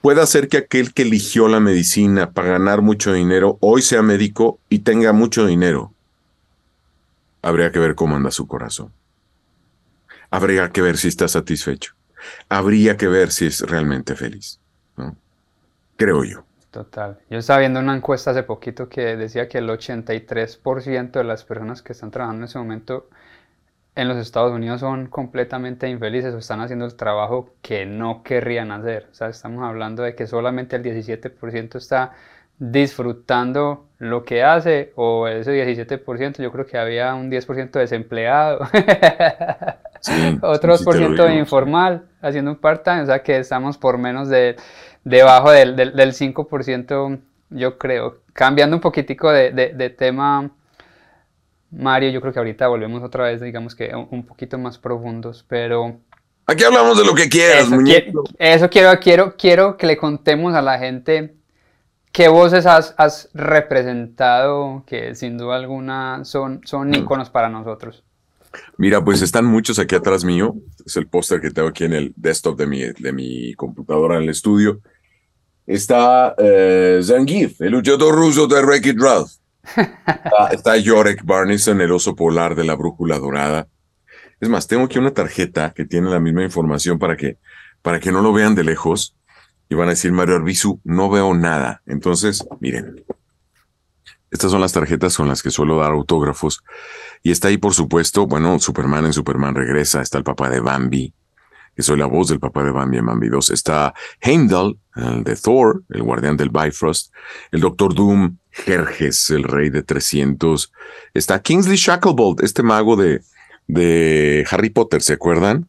[0.00, 4.58] Puede ser que aquel que eligió la medicina para ganar mucho dinero hoy sea médico
[4.68, 5.92] y tenga mucho dinero
[7.42, 8.92] habría que ver cómo anda su corazón.
[10.30, 11.94] Habría que ver si está satisfecho.
[12.48, 14.60] Habría que ver si es realmente feliz.
[14.96, 15.16] ¿no?
[15.96, 16.44] Creo yo.
[16.70, 17.18] Total.
[17.28, 21.82] Yo estaba viendo una encuesta hace poquito que decía que el 83% de las personas
[21.82, 23.08] que están trabajando en ese momento
[23.96, 28.70] en los Estados Unidos son completamente infelices o están haciendo el trabajo que no querrían
[28.70, 29.08] hacer.
[29.10, 32.12] O sea, estamos hablando de que solamente el 17% está
[32.60, 38.60] disfrutando lo que hace o ese 17%, yo creo que había un 10% desempleado,
[40.42, 44.56] otro por ciento informal, haciendo un part-time, o sea que estamos por menos de
[45.04, 48.18] debajo del, del, 5%, yo creo.
[48.34, 50.50] Cambiando un poquitico de, de, tema,
[51.70, 55.98] Mario, yo creo que ahorita volvemos otra vez, digamos que un, poquito más profundos, pero...
[56.46, 57.76] Aquí hablamos de lo que quieras, eso,
[58.38, 61.39] eso quiero, quiero, quiero que le contemos a la gente
[62.12, 68.02] ¿Qué voces has, representado que sin duda alguna son, son íconos para nosotros?
[68.76, 70.56] Mira, pues están muchos aquí atrás mío.
[70.84, 74.24] Es el póster que tengo aquí en el desktop de mi, de mi computadora en
[74.24, 74.80] el estudio.
[75.66, 79.30] Está eh, Zangief, el luchador ruso de Wreck-It Ralph.
[80.50, 83.68] Está, Yorek Barnison, el oso polar de la brújula dorada.
[84.40, 87.38] Es más, tengo aquí una tarjeta que tiene la misma información para que,
[87.82, 89.16] para que no lo vean de lejos
[89.70, 91.80] y van a decir, Mario Arbizu, no veo nada.
[91.86, 93.04] Entonces, miren,
[94.32, 96.62] estas son las tarjetas con las que suelo dar autógrafos.
[97.22, 101.14] Y está ahí, por supuesto, bueno, Superman en Superman regresa, está el papá de Bambi,
[101.76, 103.50] que soy la voz del papá de Bambi en Bambi 2.
[103.50, 107.14] Está Heimdall, el de Thor, el guardián del Bifrost.
[107.52, 110.72] El Doctor Doom, Jerjes, el rey de 300.
[111.14, 113.22] Está Kingsley Shacklebolt, este mago de,
[113.68, 115.68] de Harry Potter, ¿se acuerdan?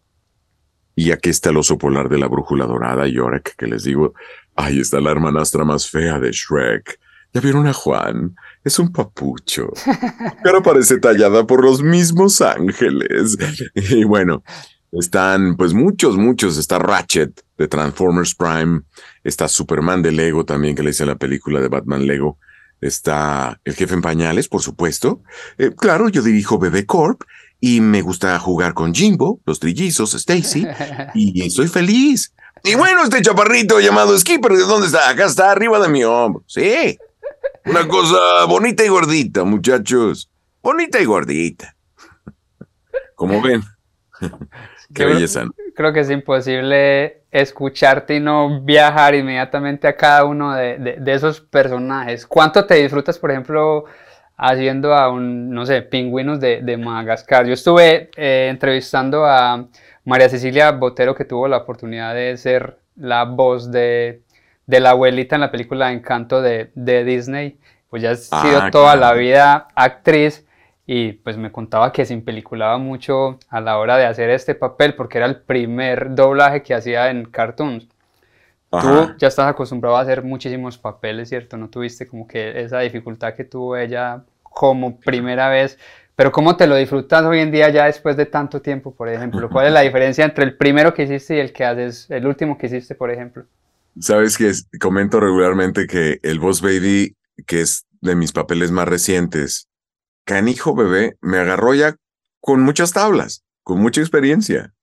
[0.95, 4.13] Y aquí está el oso polar de la brújula dorada, Yorek, que les digo,
[4.55, 6.99] ahí está la hermanastra más fea de Shrek.
[7.33, 8.35] ¿Ya vieron a Juan?
[8.63, 9.71] Es un papucho.
[10.43, 13.37] Pero parece tallada por los mismos ángeles.
[13.75, 14.43] Y bueno,
[14.91, 16.57] están pues muchos, muchos.
[16.57, 18.81] Está Ratchet de Transformers Prime.
[19.23, 22.37] Está Superman de Lego también, que le hice la película de Batman Lego.
[22.81, 25.21] Está el jefe en pañales, por supuesto.
[25.57, 27.21] Eh, claro, yo dirijo Bebé Corp
[27.61, 30.67] y me gusta jugar con Jimbo, los trillizos, Stacy,
[31.13, 32.33] y estoy feliz.
[32.63, 35.09] Y bueno, este chaparrito llamado Skipper, ¿de dónde está?
[35.09, 36.43] Acá está, arriba de mi hombro.
[36.47, 36.97] Sí.
[37.65, 40.29] Una cosa bonita y gordita, muchachos.
[40.61, 41.75] Bonita y gordita.
[43.15, 43.61] Como ven.
[44.93, 45.45] Qué belleza.
[45.75, 52.27] Creo que es imposible escucharte y no viajar inmediatamente a cada uno de, esos personajes.
[52.27, 53.85] ¿Cuánto te disfrutas, por ejemplo,
[54.41, 57.45] haciendo a un, no sé, pingüinos de, Madagascar?
[57.45, 59.67] Yo estuve eh, entrevistando a
[60.03, 64.23] María Cecilia Botero, que tuvo la oportunidad de ser la voz de,
[64.65, 67.59] la abuelita en la película Encanto de, Disney.
[67.89, 70.47] Pues ya ha ah, sido toda la vida actriz
[70.87, 74.95] y pues me contaba que se impeliculaba mucho a la hora de hacer este papel
[74.95, 77.87] porque era el primer doblaje que hacía en cartoons.
[78.71, 81.57] Tú ya estás acostumbrado a hacer muchísimos papeles, ¿cierto?
[81.57, 85.79] No tuviste como que esa dificultad que tuvo ella como primera vez,
[86.15, 89.49] pero ¿cómo te lo disfrutas hoy en día ya después de tanto tiempo, por ejemplo?
[89.49, 92.57] ¿Cuál es la diferencia entre el primero que hiciste y el que haces, el último
[92.57, 93.45] que hiciste, por ejemplo?
[93.99, 97.15] Sabes que comento regularmente que el Boss Baby,
[97.47, 99.67] que es de mis papeles más recientes,
[100.25, 101.95] canijo bebé, me agarró ya
[102.39, 104.73] con muchas tablas, con mucha experiencia.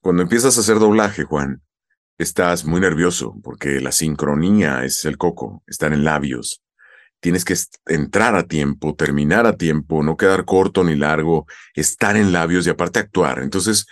[0.00, 1.62] Cuando empiezas a hacer doblaje, Juan,
[2.18, 6.63] estás muy nervioso porque la sincronía es el coco, estar en labios.
[7.24, 7.56] Tienes que
[7.86, 12.68] entrar a tiempo, terminar a tiempo, no quedar corto ni largo, estar en labios y
[12.68, 13.38] aparte actuar.
[13.38, 13.86] Entonces,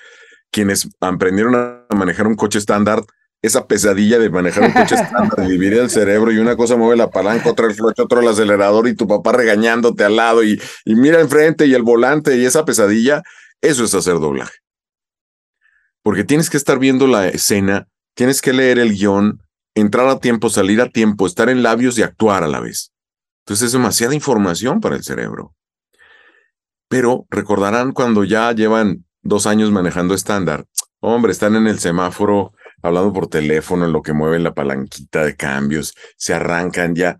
[0.51, 3.03] quienes aprendieron a manejar un coche estándar
[3.41, 7.09] esa pesadilla de manejar un coche estándar, dividir el cerebro y una cosa mueve la
[7.09, 10.95] palanca, otra el clutch, otro el acelerador y tu papá regañándote al lado y, y
[10.95, 13.23] mira enfrente y el volante y esa pesadilla,
[13.63, 14.59] eso es hacer doblaje.
[16.03, 19.41] Porque tienes que estar viendo la escena, tienes que leer el guion,
[19.75, 22.92] entrar a tiempo, salir a tiempo, estar en labios y actuar a la vez.
[23.45, 25.55] Entonces es demasiada información para el cerebro.
[26.89, 30.67] Pero recordarán cuando ya llevan dos años manejando estándar,
[31.01, 32.53] hombre, están en el semáforo
[32.83, 37.19] hablando por teléfono, en lo que mueven la palanquita de cambios, se arrancan ya.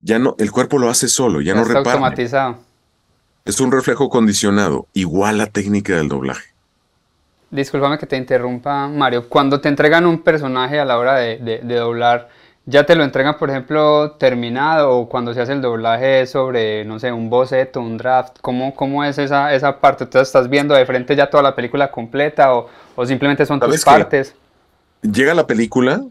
[0.00, 1.92] Ya no, el cuerpo lo hace solo, ya, no repara.
[1.92, 2.58] automatizado.
[3.44, 6.56] Es un reflejo condicionado, igual la técnica del doblaje.
[7.50, 9.28] Discúlpame que te interrumpa, Mario.
[9.28, 12.28] Cuando te entregan un personaje a la hora de, doblar,
[12.66, 14.90] ¿ya te lo entregan, por ejemplo, terminado?
[14.90, 19.04] O cuando se hace el doblaje sobre, no sé, un boceto, un draft, ¿cómo, cómo
[19.04, 20.04] es esa, esa parte?
[20.04, 23.84] ¿Entonces estás viendo de frente ya toda la película completa o, o simplemente son tus
[23.84, 24.34] partes?
[25.00, 26.02] Llega la película,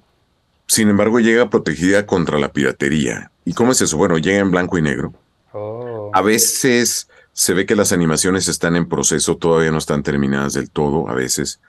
[0.68, 3.32] sin embargo, llega protegida contra la piratería.
[3.44, 3.98] ¿Y cómo es eso?
[3.98, 5.14] Bueno, llega en blanco y negro.
[5.52, 6.10] Oh.
[6.14, 10.70] A veces se ve que las animaciones están en proceso, todavía no están terminadas del
[10.70, 11.60] todo, a veces.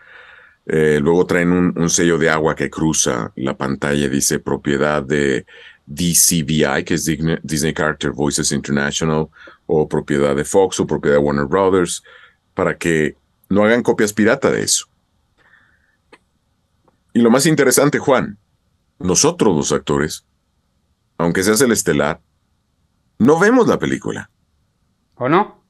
[0.66, 5.46] Eh, luego traen un, sello de agua que cruza la pantalla, dice propiedad de
[5.86, 9.28] DCVI, que es Disney Character Voices International,
[9.66, 12.02] o propiedad de Fox o propiedad de Warner Brothers,
[12.54, 13.16] para que
[13.48, 14.86] no hagan copias pirata de eso.
[17.12, 18.36] Y lo más interesante, Juan,
[18.98, 20.24] nosotros los actores,
[21.16, 22.20] aunque seas el estelar,
[23.18, 24.30] no vemos la película.
[25.14, 25.64] ¿O no?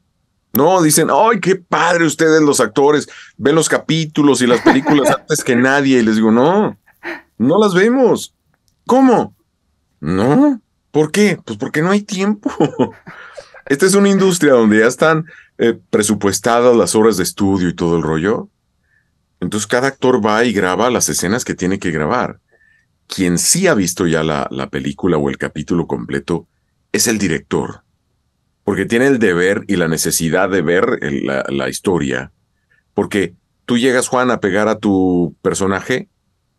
[0.57, 3.09] No, dicen, ¡ay, qué padre ustedes los actores!
[3.37, 5.99] Ven los capítulos y las películas antes que nadie.
[5.99, 6.79] Y les digo, no,
[7.37, 8.35] no las vemos.
[8.87, 9.35] ¿Cómo?
[10.01, 10.62] No.
[10.90, 11.38] ¿Por qué?
[11.45, 12.51] Pues porque no hay tiempo.
[13.66, 15.27] Esta es una industria donde ya están
[15.59, 18.49] eh, presupuestadas las horas de estudio y todo el rollo.
[19.40, 22.40] Entonces cada actor va y graba las escenas que tiene que grabar.
[23.09, 26.49] Quien sí ha visto ya la, la película o el capítulo completo
[26.92, 27.83] es el director,
[28.66, 32.33] porque tiene el deber y la necesidad de ver la, historia,
[32.94, 36.09] porque tú llegas, Juan, a pegar a tu personaje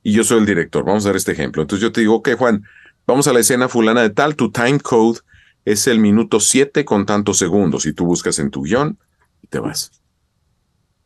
[0.03, 0.85] y yo soy el director.
[0.85, 1.61] Vamos a ver este ejemplo.
[1.61, 2.63] Entonces yo te digo, ok, Juan,
[3.05, 5.19] vamos a la escena fulana de tal, tu time code
[5.65, 8.97] es el minuto 7 con tantos segundos y tú buscas en tu guion
[9.41, 9.91] y te vas.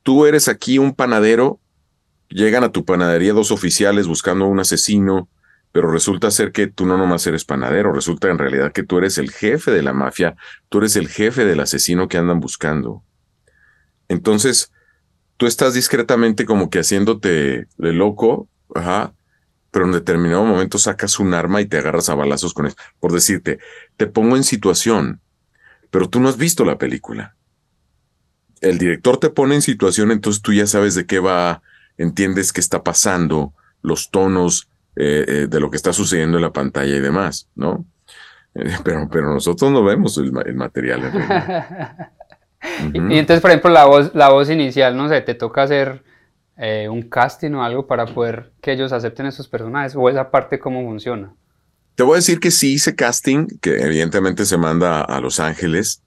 [0.04, 1.60] Tú eres aquí un panadero
[2.32, 5.28] Llegan a tu panadería dos oficiales buscando a un asesino,
[5.72, 9.18] pero resulta ser que tú no nomás eres panadero, resulta en realidad que tú eres
[9.18, 10.36] el jefe de la mafia,
[10.70, 13.04] tú eres el jefe del asesino que andan buscando.
[14.10, 14.72] Entonces,
[15.38, 19.14] tú estás discretamente como que haciéndote de loco, ajá,
[19.72, 22.76] pero en determinado momento sacas un arma y te agarras a balazos con eso.
[23.00, 23.60] Por decirte,
[23.96, 25.22] te pongo en situación,
[25.90, 27.36] pero tú no has visto la película.
[28.60, 31.62] El director te pone en situación, entonces tú ya sabes de qué va
[31.98, 36.52] entiendes qué está pasando, los tonos eh, eh, de lo que está sucediendo en la
[36.52, 37.86] pantalla y demás, ¿no?
[38.56, 41.02] Eh, pero, pero nosotros no vemos el, material.
[42.94, 46.04] y, entonces, por ejemplo, la voz, la voz inicial, no sé, te toca hacer
[46.92, 50.84] un casting o algo para poder que ellos acepten esos personajes, o esa parte cómo
[50.84, 51.34] funciona.
[51.96, 56.04] Te voy a decir que sí hice casting, que evidentemente se manda a Los Ángeles.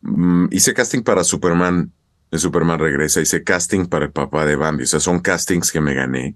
[0.00, 1.92] Mm, hice casting para Superman
[2.32, 5.82] de Superman regresa, hice casting para el papá de Bambi, o sea, son castings que
[5.82, 6.34] me gané.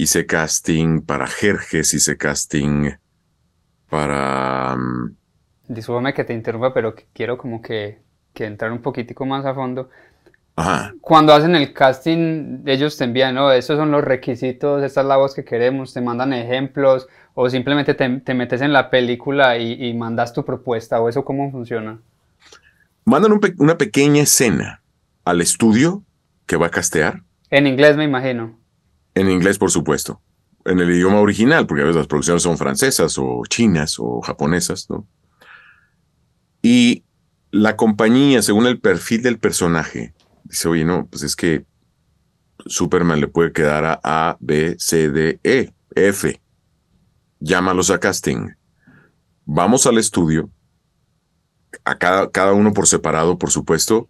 [0.00, 2.92] Hice casting para Jerjes, hice casting
[3.90, 4.76] para...
[4.76, 5.16] Um...
[5.66, 7.98] Discúlpame que te interrumpa, pero quiero como que,
[8.32, 9.90] que entrar un poquitico más a fondo.
[10.54, 10.94] Ajá.
[11.00, 13.50] Cuando hacen el casting, ellos te envían, ¿no?
[13.50, 17.94] Esos son los requisitos, esta es la voz que queremos, te mandan ejemplos, o simplemente
[17.94, 21.98] te, metes en la película y, mandas tu propuesta, o eso cómo funciona.
[23.04, 24.80] Mandan una pequeña escena
[25.24, 26.04] al estudio
[26.46, 27.22] que va a castear.
[27.50, 28.56] En inglés, me imagino.
[29.18, 30.22] En inglés, por supuesto.
[30.64, 34.88] En el idioma original, porque a veces las producciones son francesas o chinas o japonesas,
[34.88, 35.08] ¿no?
[36.62, 37.02] Y
[37.50, 41.66] la compañía, según el perfil del personaje, dice, oye, no, pues es que
[42.64, 46.40] Superman le puede quedar a A, B, C, D, E, F.
[47.40, 48.50] Llámalos a casting.
[49.46, 50.48] Vamos al estudio,
[51.84, 54.08] a cada, cada uno por separado, por supuesto.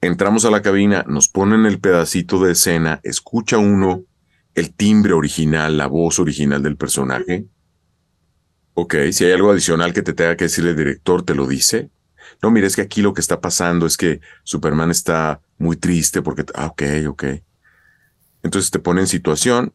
[0.00, 4.06] Entramos a la cabina, nos ponen el pedacito de escena, escucha uno
[4.54, 7.46] el timbre original, la voz original del personaje.
[8.74, 11.90] Ok, si hay algo adicional que te tenga que decir el director, te lo dice.
[12.42, 16.22] No, mire, es que aquí lo que está pasando es que Superman está muy triste
[16.22, 16.44] porque...
[16.54, 17.24] Ah, ok, ok.
[18.42, 19.74] Entonces te pone en situación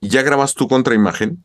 [0.00, 1.44] y ya grabas tu contraimagen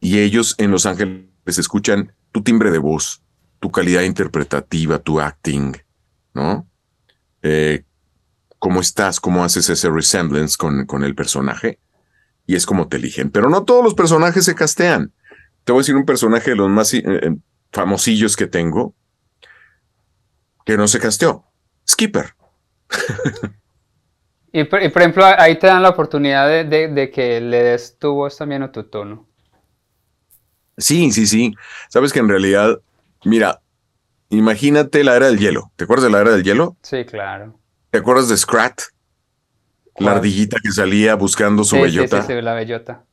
[0.00, 3.22] y ellos en Los Ángeles escuchan tu timbre de voz,
[3.60, 5.76] tu calidad interpretativa, tu acting,
[6.34, 6.66] ¿no?
[7.42, 7.84] Eh,
[8.62, 11.80] cómo estás, cómo haces ese resemblance con, con el personaje
[12.46, 13.28] y es como te eligen.
[13.32, 15.12] Pero no todos los personajes se castean.
[15.64, 17.34] Te voy a decir un personaje de los más eh, eh,
[17.72, 18.94] famosillos que tengo,
[20.64, 21.44] que no se casteó.
[21.90, 22.36] Skipper.
[24.52, 28.62] y, por, ejemplo, ahí te dan la oportunidad de, que le des tu voz también
[28.62, 29.26] a tu tono.
[30.78, 31.52] Sí, sí, sí.
[31.88, 32.80] Sabes que en realidad,
[33.24, 33.60] mira,
[34.28, 35.72] imagínate la era del hielo.
[35.74, 36.76] ¿Te acuerdas de la era del hielo?
[36.82, 37.58] Sí, claro.
[37.92, 38.80] ¿Te acuerdas de Scrat?
[39.98, 42.22] La ardillita que salía buscando su bellota.
[42.22, 43.04] Sí, sí, la bellota.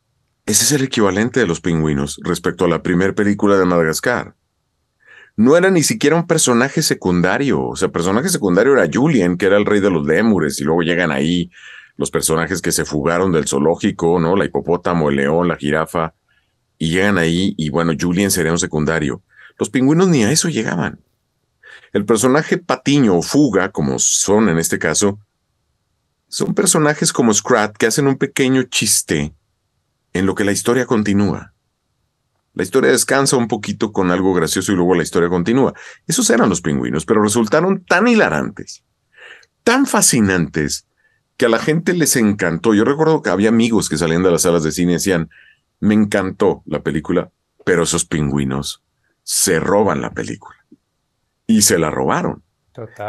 [0.47, 4.33] Ese es el equivalente de los pingüinos respecto a la primera película de Madagascar
[5.39, 7.63] no era ni siquiera un personaje secundario.
[7.63, 10.81] O sea, personaje secundario era Julian, que era el rey de los lémures, y luego
[10.81, 11.49] llegan ahí
[11.95, 14.35] los personajes que se fugaron del zoológico, ¿no?
[14.35, 16.13] La hipopótamo, el león, la jirafa,
[16.77, 19.21] y llegan ahí, y bueno, Julian sería un secundario.
[19.57, 20.99] Los pingüinos ni a eso llegaban.
[21.93, 25.19] El personaje patiño o fuga, como son en este caso,
[26.27, 29.33] son personajes como Scrat que hacen un pequeño chiste
[30.13, 31.53] en lo que la historia continúa.
[32.53, 35.73] La historia descansa un poquito con algo gracioso y luego la historia continúa.
[36.07, 38.83] Esos eran los pingüinos, pero resultaron tan hilarantes,
[39.63, 40.85] tan fascinantes,
[41.37, 42.73] que a la gente les encantó.
[42.73, 45.29] Yo recuerdo que había amigos que salían de las salas de cine y decían,
[45.79, 47.31] me encantó la película,
[47.63, 48.83] pero esos pingüinos
[49.23, 50.58] se roban la película.
[51.49, 52.43] Y se la robaron.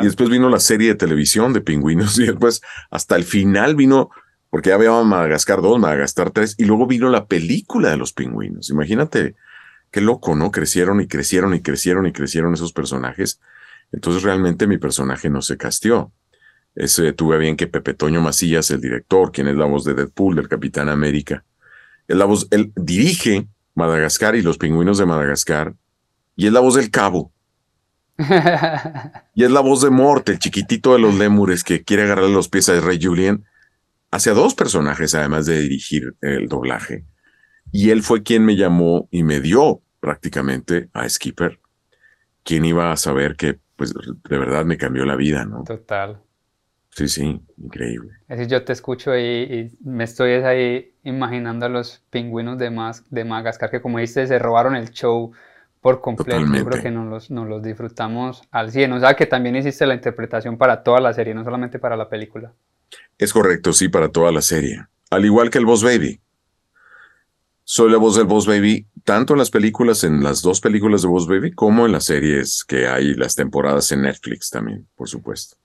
[0.00, 4.10] Y después vino la serie de televisión de pingüinos y después hasta el final vino
[4.50, 8.68] porque ya había Madagascar 2, Madagascar 3, y luego vino la película de los pingüinos.
[8.70, 9.36] Imagínate
[9.92, 10.50] qué loco, ¿no?
[10.50, 13.40] Crecieron y crecieron y crecieron y crecieron esos personajes.
[13.92, 16.12] Entonces realmente mi personaje no se castió.
[16.74, 20.34] Ese, tuve bien que Pepe Toño Macías, el director, quien es la voz de Deadpool,
[20.34, 21.44] del Capitán América,
[22.08, 25.74] es la voz, él dirige Madagascar y los pingüinos de Madagascar,
[26.34, 27.32] y es la voz del cabo.
[29.34, 32.48] y es la voz de Mort, el chiquitito de los lémures que quiere agarrarle los
[32.48, 33.44] pies al rey Julien
[34.10, 37.04] hacia dos personajes, además de dirigir el doblaje.
[37.72, 41.60] Y él fue quien me llamó y me dio prácticamente a Skipper.
[42.42, 45.62] ¿Quién iba a saber que, pues, de verdad me cambió la vida, ¿no?
[45.64, 46.20] Total.
[46.90, 48.10] Sí, sí, increíble.
[48.28, 53.04] Es decir, yo te escucho y, me estoy ahí imaginando a los pingüinos de, Mas,
[53.10, 55.32] de Madagascar que, como dices, se robaron el show
[55.80, 56.40] por completo.
[56.40, 58.92] Yo creo que nos los, nos los disfrutamos al 100.
[58.92, 62.08] O sea, que también hiciste la interpretación para toda la serie, no solamente para la
[62.08, 62.52] película.
[63.18, 64.84] Es correcto, sí, para toda la serie.
[65.10, 66.20] Al igual que el Boss Baby.
[67.64, 71.08] Soy la voz del Boss Baby, tanto en las películas, en las dos películas de
[71.08, 75.56] Boss Baby, como en las series que hay, las temporadas en Netflix también, por supuesto.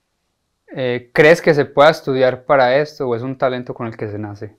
[0.76, 4.08] Eh, ¿Crees que se pueda estudiar para esto o es un talento con el que
[4.08, 4.56] se nace?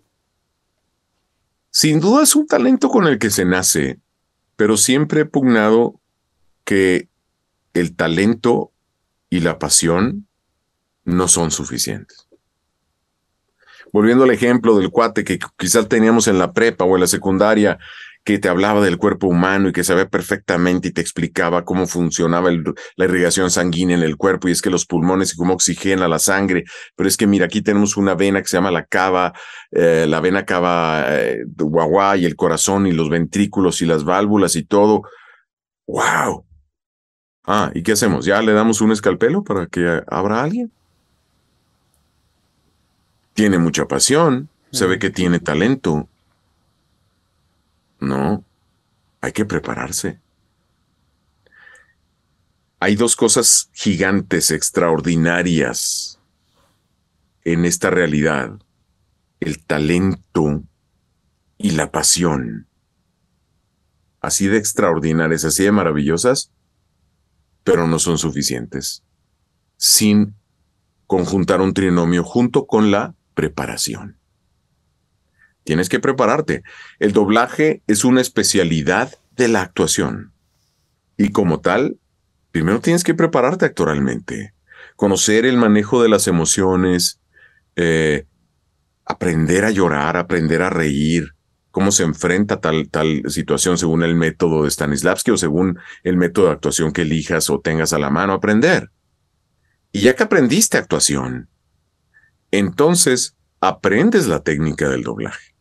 [1.71, 4.01] Sin duda es un talento con el que se nace,
[4.57, 6.01] pero siempre he pugnado
[6.65, 7.09] que
[7.75, 8.73] el talento
[9.31, 10.27] y la pasión
[11.05, 12.27] no son suficientes.
[13.93, 17.79] Volviendo al ejemplo del cuate que quizás teníamos en la prepa o en la secundaria,
[18.27, 22.51] que te hablaba del cuerpo humano y que sabía perfectamente y te explicaba cómo funcionaba
[22.51, 26.19] la irrigación sanguínea en el cuerpo y es que los pulmones y cómo oxigena la
[26.19, 26.65] sangre,
[26.95, 29.33] pero es que mira, aquí tenemos una vena que se llama la cava,
[29.71, 34.57] eh, la vena cava eh, guagua y el corazón y los ventrículos y las válvulas
[34.57, 35.03] y todo.
[35.87, 36.45] ¡Wow!
[37.45, 38.27] Ah, ¿y qué hacemos?
[38.27, 40.73] ¿Ya le damos un escalpelo para que abra alguien?
[43.37, 46.09] tiene mucha pasión, se ve que tiene talento.
[48.07, 48.45] No,
[49.21, 50.21] hay que prepararse.
[52.79, 56.21] Hay dos cosas gigantes, extraordinarias,
[57.45, 58.59] en esta realidad
[59.41, 60.63] el talento
[61.59, 62.67] y la pasión.
[64.21, 66.53] Así de extraordinarias, así de maravillosas,
[67.65, 69.03] pero no son suficientes.
[69.77, 70.35] Sin
[71.07, 74.19] conjuntar un trinomio junto con la preparación.
[75.67, 76.63] Tienes que prepararte.
[77.01, 80.33] El doblaje es una especialidad de la actuación.
[81.17, 81.99] Y como tal,
[82.53, 84.55] primero tienes que prepararte actoralmente,
[84.95, 87.21] conocer el manejo de las emociones,
[87.75, 88.27] eh,
[89.05, 91.35] aprender a llorar, aprender a reír,
[91.73, 96.47] cómo se enfrenta tal, tal situación según el método de Stanislavski o según el método
[96.47, 98.93] de actuación que elijas o tengas a la mano, aprender.
[99.91, 101.49] Y ya que aprendiste actuación,
[102.53, 105.56] entonces aprendes la técnica del doblaje.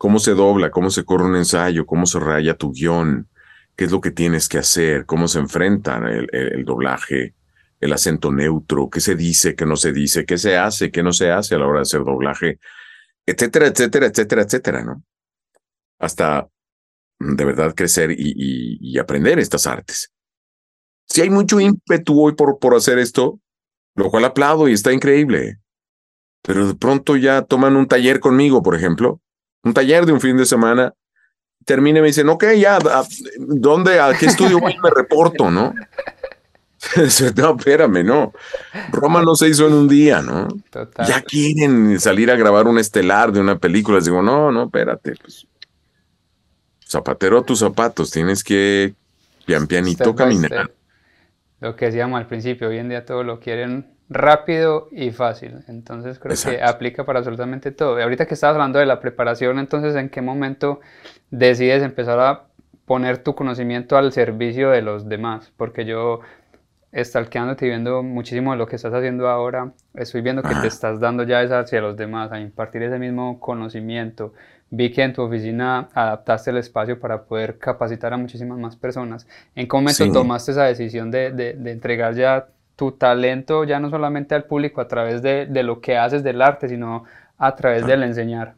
[0.00, 3.28] Cómo se dobla, cómo se corre un ensayo, cómo se raya tu guion,
[3.76, 7.34] qué es lo que tienes que hacer, cómo se enfrenta el, doblaje,
[7.80, 11.12] el acento neutro, qué se dice, qué no se dice, qué se hace, qué no
[11.12, 12.60] se hace a la hora de hacer doblaje,
[13.26, 15.04] etcétera, etcétera, etcétera, etcétera, ¿no?
[15.98, 16.48] Hasta
[17.18, 20.10] de verdad crecer y, aprender estas artes.
[21.10, 23.38] Si hay mucho ímpetu hoy por, por hacer esto,
[23.96, 25.58] lo cual aplaudo y está increíble.
[26.40, 29.20] Pero de pronto ya toman un taller conmigo, por ejemplo,
[29.62, 30.94] un taller de un fin de semana,
[31.64, 32.78] termina y me dicen, ok, ya,
[33.38, 35.74] ¿dónde, a qué estudio voy me reporto, no?
[37.36, 38.32] no, espérame, no.
[38.90, 40.48] Roma no se hizo en un día, ¿no?
[41.06, 43.98] Ya quieren salir a grabar un estelar de una película.
[43.98, 45.14] Les digo, no, no, espérate.
[45.20, 45.46] Pues,
[46.88, 48.94] zapatero a tus zapatos, tienes que
[49.44, 50.70] pian pianito caminar.
[51.60, 55.62] Lo que decíamos al principio, hoy en día todo lo quieren rápido y fácil.
[55.68, 57.98] Entonces creo que aplica para absolutamente todo.
[57.98, 60.80] Y ahorita que estabas hablando de la preparación, entonces ¿en qué momento
[61.30, 62.42] decides empezar a
[62.84, 65.52] poner tu conocimiento al servicio de los demás?
[65.56, 66.20] Porque yo
[66.92, 70.98] stalkeándote y viendo muchísimo de lo que estás haciendo ahora, estoy viendo que te estás
[70.98, 74.34] dando ya esa hacia los demás, a impartir ese mismo conocimiento.
[74.70, 79.28] Vi que en tu oficina adaptaste el espacio para poder capacitar a muchísimas más personas.
[79.54, 82.48] ¿En qué momento tomaste esa decisión de, de, entregar ya
[82.80, 86.40] tu talento, ya no solamente al público a través de, de lo que haces del
[86.40, 87.04] arte, sino
[87.36, 88.56] a través del enseñar?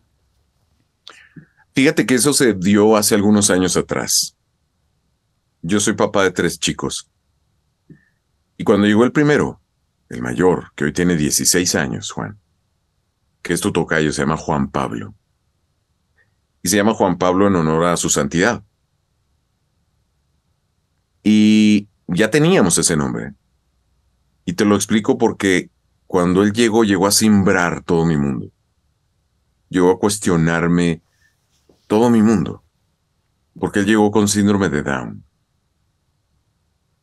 [1.74, 4.36] Fíjate que eso se dio hace algunos años atrás.
[5.60, 7.10] Yo soy papá de tres chicos
[8.56, 9.60] y cuando llegó el primero,
[10.08, 12.38] el mayor, que hoy tiene 16 años, Juan,
[13.42, 15.16] que es tu tocayo, se llama Juan Pablo.
[16.62, 18.62] Y se llama Juan Pablo en honor a su santidad.
[21.24, 23.34] Y ya teníamos ese nombre.
[24.52, 25.70] Y te lo explico porque
[26.06, 28.50] cuando él llegó, llegó a simbrar todo mi mundo.
[29.70, 31.00] Llegó a cuestionarme
[31.86, 32.62] todo mi mundo.
[33.58, 35.24] Porque él llegó con síndrome de Down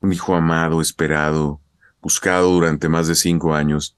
[0.02, 1.60] un hijo amado, esperado,
[2.04, 3.98] buscado durante más de cinco años,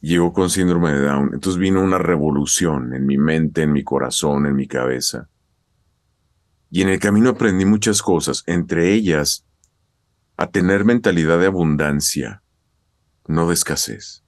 [0.00, 1.30] llegó con síndrome de Down.
[1.34, 5.28] Entonces vino una revolución en mi mente, en mi corazón, en mi cabeza.
[6.70, 9.44] Y en el camino aprendí muchas cosas, entre ellas
[10.36, 12.42] a tener mentalidad de abundancia,
[13.32, 14.22] no de escasez.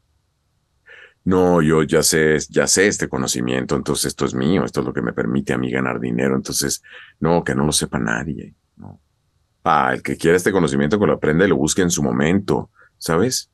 [1.24, 4.92] No, yo ya sé, ya sé este conocimiento, entonces esto es mío, esto es lo
[4.92, 6.82] que me permite a mí ganar dinero, entonces
[7.18, 8.54] no, que no lo sepa nadie.
[9.66, 12.70] Ah, el que quiera este conocimiento que lo aprenda y lo busque en su momento,
[12.98, 13.50] ¿sabes?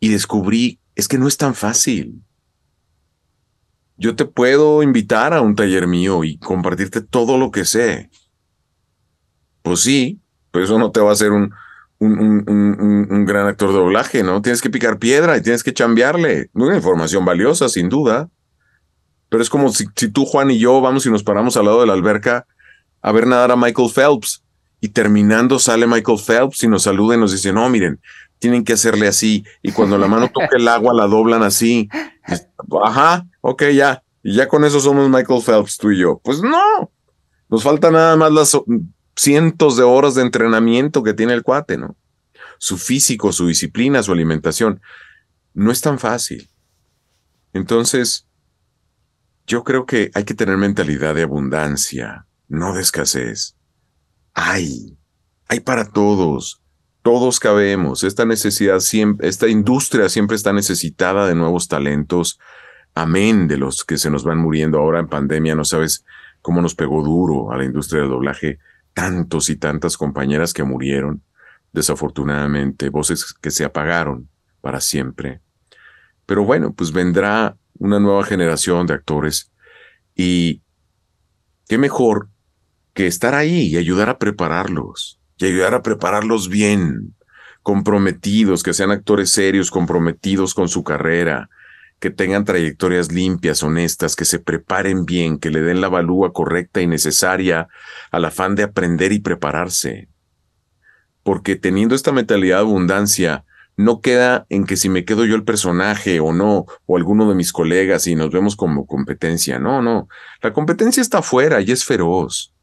[0.00, 2.22] Y descubrí, es que no es tan fácil.
[3.98, 8.10] Yo te puedo invitar a un taller mío y compartirte todo lo que sé.
[9.60, 11.52] Pues sí, pero eso no te va a hacer un,
[12.00, 14.40] un, un, gran actor de doblaje, ¿no?
[14.40, 16.50] Tienes que picar piedra y tienes que chambearle.
[16.54, 18.28] Una información valiosa, sin duda.
[19.28, 21.80] Pero es como si, si tú, Juan y yo vamos y nos paramos al lado
[21.80, 22.46] de la alberca
[23.02, 24.42] a ver nadar a Michael Phelps.
[24.80, 28.00] Y terminando sale Michael Phelps y nos saluda y nos dice, no, miren,
[28.38, 29.44] tienen que hacerle así.
[29.60, 31.88] Y cuando la mano toca el agua, la doblan así.
[32.84, 34.02] Ajá, ok, ya.
[34.22, 36.20] Y ya con eso somos Michael Phelps, tú y yo.
[36.22, 36.90] Pues no.
[37.48, 38.56] Nos falta nada más las
[39.18, 41.96] cientos de horas de entrenamiento que tiene el cuate, ¿no?
[42.58, 44.80] Su físico, su disciplina, su alimentación.
[45.54, 46.48] No es tan fácil.
[47.52, 48.26] Entonces,
[49.46, 53.56] yo creo que hay que tener mentalidad de abundancia, no de escasez.
[54.34, 54.96] Hay,
[55.48, 56.62] hay para todos.
[57.02, 58.04] Todos cabemos.
[58.04, 62.38] Esta necesidad siempre, esta industria siempre está necesitada de nuevos talentos.
[62.94, 65.56] Amén de los que se nos van muriendo ahora en pandemia.
[65.56, 66.04] No sabes
[66.40, 68.60] cómo nos pegó duro a la industria del doblaje.
[68.98, 71.22] Tantos y tantas compañeras que murieron,
[71.72, 74.28] desafortunadamente, voces que se apagaron
[74.60, 75.40] para siempre.
[76.26, 79.52] Pero bueno, pues vendrá una nueva generación de actores
[80.16, 80.62] y
[81.68, 82.28] qué mejor
[82.92, 87.14] que estar ahí y ayudar a prepararlos, y ayudar a prepararlos bien,
[87.62, 91.50] comprometidos, que sean actores serios, comprometidos con su carrera,
[91.98, 96.80] que tengan trayectorias limpias, honestas, que se preparen bien, que le den la valúa correcta
[96.80, 97.68] y necesaria
[98.10, 100.08] al afán de aprender y prepararse.
[101.22, 103.44] Porque teniendo esta mentalidad de abundancia,
[103.76, 107.34] no queda en que si me quedo yo el personaje o no, o alguno de
[107.34, 109.58] mis colegas y nos vemos como competencia.
[109.58, 110.08] No, no.
[110.42, 112.54] La competencia está afuera y es feroz.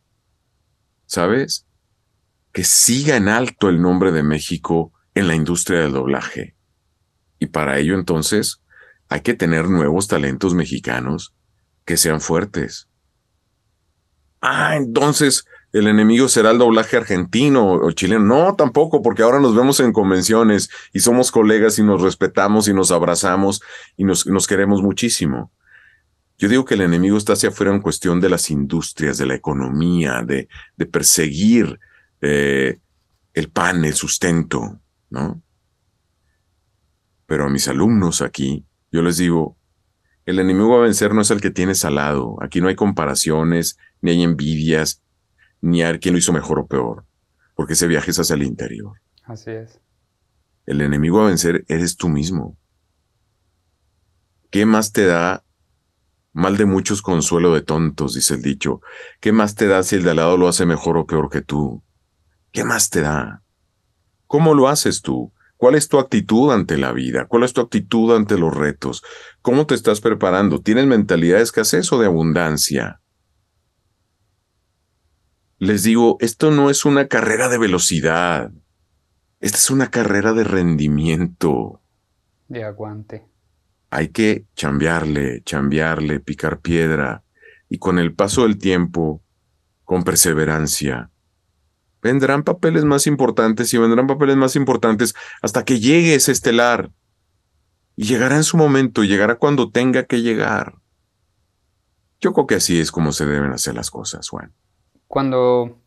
[1.05, 1.65] ¿Sabes?
[2.51, 6.55] Que siga en alto el nombre de México en la industria del doblaje.
[7.39, 8.61] Y para ello entonces
[9.15, 11.33] hay que tener nuevos talentos mexicanos
[11.85, 12.89] que sean fuertes.
[14.41, 18.25] Ah, entonces el enemigo será el doblaje argentino o chileno.
[18.25, 22.73] No, tampoco, porque ahora nos vemos en convenciones y somos colegas y nos respetamos y
[22.73, 23.61] nos abrazamos
[23.95, 25.53] y nos, queremos muchísimo.
[26.37, 29.35] Yo digo que el enemigo está hacia afuera en cuestión de las industrias, de la
[29.35, 31.79] economía, de, de perseguir
[32.19, 32.79] eh,
[33.33, 35.41] el pan, el sustento, ¿no?
[37.25, 39.57] Pero a mis alumnos aquí, yo les digo,
[40.25, 42.37] el enemigo a vencer no es el que tiene salado.
[42.41, 45.03] Aquí no hay comparaciones, ni hay envidias,
[45.61, 47.05] ni hay quién lo hizo mejor o peor,
[47.55, 49.01] porque ese viaje es hacia el interior.
[49.23, 49.81] Así es.
[50.65, 52.57] El enemigo a vencer eres tú mismo.
[54.49, 55.43] ¿Qué más te da?
[56.31, 58.81] Mal de muchos consuelo de tontos, dice el dicho.
[59.19, 61.41] ¿Qué más te da si el de al lado lo hace mejor o peor que
[61.41, 61.83] tú?
[62.51, 63.43] ¿Qué más te da?
[64.27, 65.33] ¿Cómo lo haces tú?
[65.57, 67.27] ¿Cuál es tu actitud ante la vida?
[67.27, 69.03] ¿Cuál es tu actitud ante los retos?
[69.41, 70.61] ¿Cómo te estás preparando?
[70.61, 73.01] ¿Tienes mentalidad de escasez o de abundancia?
[75.57, 78.51] Les digo, esto no es una carrera de velocidad.
[79.39, 81.81] Esta es una carrera de rendimiento.
[82.49, 83.25] De aguante.
[83.89, 87.23] Hay que chambearle, chambearle, picar piedra.
[87.69, 89.23] Y con el paso del tiempo,
[89.85, 91.11] con perseverancia,
[92.05, 96.91] vendrán papeles más importantes y vendrán papeles más importantes hasta que llegue ese estelar.
[97.95, 100.75] Y llegará en su momento, llegará cuando tenga que llegar.
[102.21, 104.53] Yo creo que así es como se deben hacer las cosas, Juan.
[105.07, 105.79] Cuando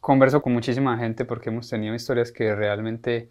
[0.00, 3.28] converso con muchísima gente, porque hemos tenido historias que realmente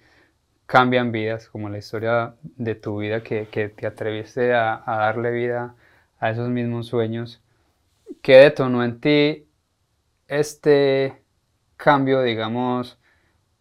[0.65, 5.75] cambian vidas, como la historia de tu vida, que, te atreviste a, a darle vida
[6.19, 7.41] a esos mismos sueños,
[8.21, 9.47] ¿qué detonó en ti
[10.27, 11.22] este
[11.83, 12.97] cambio, digamos,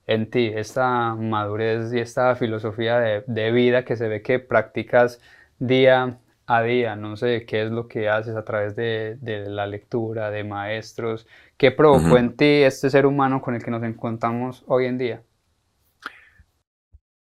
[0.07, 5.20] en ti, esta madurez y esta filosofía de, vida que se ve que practicas
[5.59, 9.18] día a día, no sé qué es lo que haces a través de,
[9.49, 13.83] la lectura, de maestros, qué provocó en ti este ser humano con el que nos
[13.83, 15.23] encontramos hoy en día.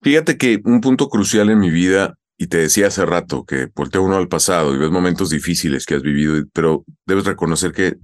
[0.01, 4.01] Fíjate que un punto crucial en mi vida, y te decía hace rato que voltea
[4.01, 7.95] uno al pasado y ves momentos difíciles que has vivido, pero debes reconocer que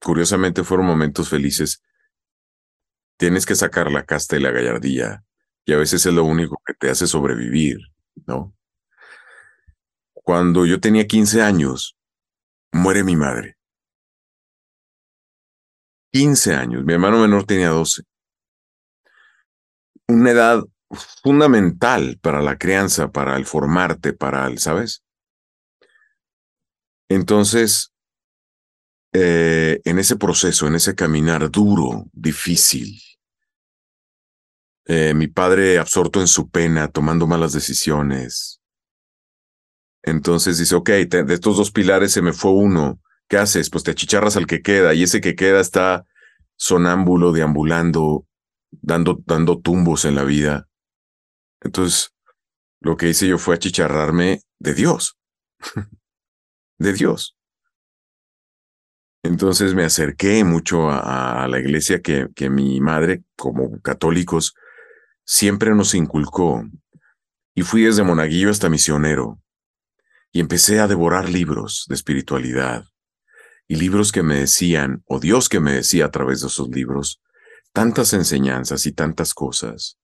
[0.00, 1.82] curiosamente fueron momentos felices
[3.18, 5.24] tienes que sacar la casta y la gallardía,
[5.66, 7.78] y a veces es lo único que te hace sobrevivir,
[8.26, 8.54] ¿no?
[10.14, 11.96] Cuando yo tenía 15 años,
[12.72, 13.56] muere mi madre.
[16.12, 18.02] 15 años, mi hermano menor tenía 12.
[20.06, 20.62] Una edad
[21.22, 25.02] fundamental para la crianza, para el formarte, para el, ¿sabes?
[27.10, 27.92] Entonces,
[29.12, 33.00] eh, en ese proceso, en ese caminar duro, difícil,
[34.88, 38.62] eh, mi padre absorto en su pena, tomando malas decisiones.
[40.02, 42.98] Entonces dice, ok, de estos dos pilares se me fue uno.
[43.28, 43.68] ¿Qué haces?
[43.68, 46.06] Pues te achicharras al que queda y ese que queda está
[46.56, 48.26] sonámbulo, deambulando,
[48.70, 50.66] dando, dando tumbos en la vida.
[51.60, 52.14] Entonces,
[52.80, 55.18] lo que hice yo fue achicharrarme de Dios.
[56.78, 57.36] de Dios.
[59.22, 64.54] Entonces me acerqué mucho a, a la iglesia que, que, mi madre, como católicos,
[65.28, 66.64] siempre nos inculcó,
[67.54, 69.38] y fui desde monaguillo hasta misionero,
[70.32, 72.86] y empecé a devorar libros de espiritualidad,
[73.66, 77.20] y libros que me decían, o Dios que me decía a través de esos libros,
[77.74, 79.98] tantas enseñanzas y tantas cosas,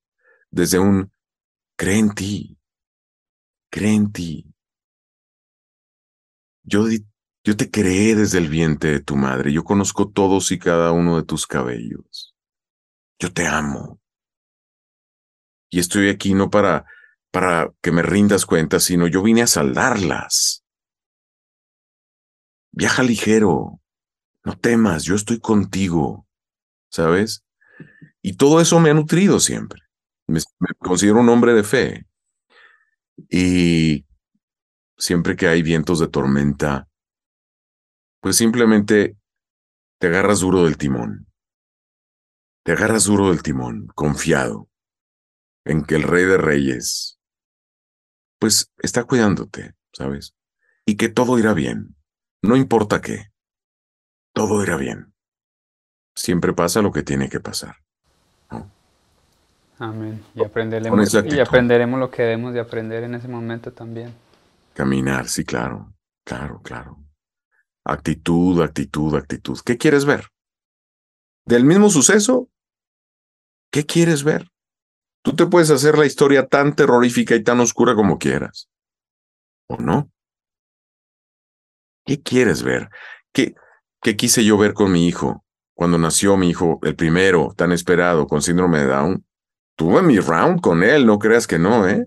[0.51, 1.11] desde un,
[1.75, 2.59] cree en ti,
[3.71, 4.55] cree en ti.
[6.65, 6.85] Yo,
[7.45, 11.17] yo te creé desde el vientre de tu madre, yo conozco todos y cada uno
[11.17, 12.37] de tus cabellos.
[13.19, 14.04] Yo te amo
[15.75, 16.87] y estoy aquí no para,
[17.33, 20.65] para que me rindas cuentas, sino yo vine a saldarlas.
[22.71, 23.81] Viaja ligero,
[24.45, 26.29] no temas, yo estoy contigo,
[26.89, 27.45] ¿sabes?
[28.23, 29.81] Y todo eso me ha nutrido siempre.
[30.29, 32.07] Me, me considero un hombre de fe.
[33.29, 34.07] Y
[34.97, 36.87] siempre que hay vientos de tormenta,
[38.21, 39.17] pues simplemente
[39.99, 41.27] te agarras duro del timón.
[42.63, 44.69] Te agarras duro del timón, confiado
[45.65, 47.19] en que el Rey de Reyes,
[48.39, 50.35] pues está cuidándote, ¿sabes?
[50.87, 51.97] Y que todo irá bien,
[52.43, 53.33] no importa qué,
[54.35, 55.15] todo irá bien.
[56.15, 57.77] Siempre pasa lo que tiene que pasar.
[59.79, 60.23] Amén.
[60.35, 64.15] Y aprenderemos, y aprenderemos lo que debemos de aprender en ese momento también.
[64.73, 65.93] Caminar, sí, claro,
[66.25, 66.99] claro, claro.
[67.85, 69.59] Actitud, actitud, actitud.
[69.65, 70.29] ¿Qué quieres ver?
[71.45, 72.49] ¿Del mismo suceso?
[73.71, 74.49] ¿Qué quieres ver?
[75.25, 78.69] Tú te puedes hacer la historia tan terrorífica y tan oscura como quieras.
[79.69, 80.11] ¿O no?
[82.05, 82.91] ¿Qué quieres ver?
[83.33, 83.55] ¿Qué,
[84.03, 85.43] qué quise yo ver con mi hijo?
[85.75, 89.27] Cuando nació mi hijo, el primero, tan esperado, con síndrome de Down,
[89.77, 92.05] tuve mi round con él, no creas que no, ¿eh?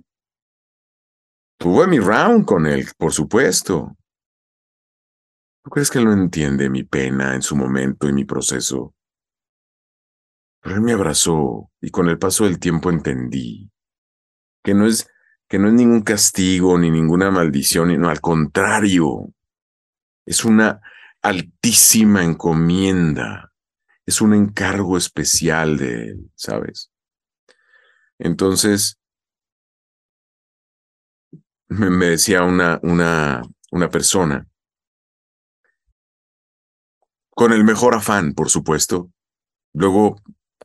[1.58, 3.98] Tuve mi round con él, por supuesto.
[5.64, 8.94] ¿Tú crees que no entiende mi pena en su momento y mi proceso?
[10.68, 13.72] Él me abrazó y con el paso del tiempo entendí
[14.64, 15.10] que no es
[15.48, 19.34] que no es ningún castigo ni ninguna maldición, no, al contrario,
[20.26, 20.82] es una
[21.22, 23.54] altísima encomienda,
[24.06, 26.92] es un encargo especial de él, ¿sabes?
[28.20, 29.00] Entonces,
[31.70, 33.42] me, decía una, una,
[33.72, 34.46] una persona,
[37.30, 39.12] con el mejor afán, por supuesto.
[39.74, 40.18] Luego,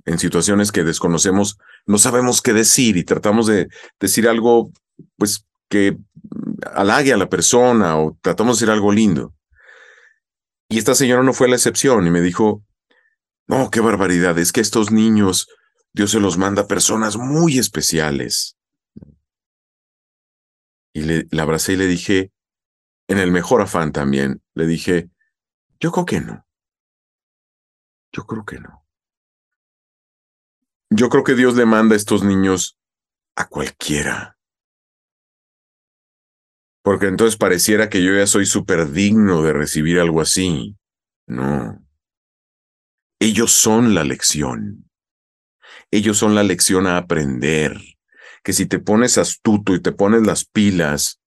[0.05, 3.69] en situaciones que desconocemos, no sabemos qué decir y tratamos de
[4.01, 4.71] decir algo,
[5.17, 5.97] pues, que
[6.75, 9.35] halague a la persona o tratamos de decir algo lindo.
[10.69, 12.63] Y esta señora no fue la excepción y me dijo,
[13.47, 15.49] no, qué barbaridad, es que estos niños
[15.93, 18.57] Dios se los manda a personas muy especiales.
[20.95, 22.33] Y le, abracé y le dije,
[23.09, 25.11] en el mejor afán también, le dije,
[25.81, 26.47] yo creo que no.
[28.13, 28.82] Yo creo que no.
[30.95, 32.78] Yo creo que Dios le manda a estos niños
[33.34, 34.36] a cualquiera.
[36.82, 40.76] Porque entonces pareciera que yo ya soy súper digno de recibir algo así.
[41.26, 41.82] No.
[43.20, 44.90] Ellos son la lección.
[45.90, 47.80] Ellos son la lección a aprender.
[48.43, 51.22] Que si te pones astuto y te pones las pilas,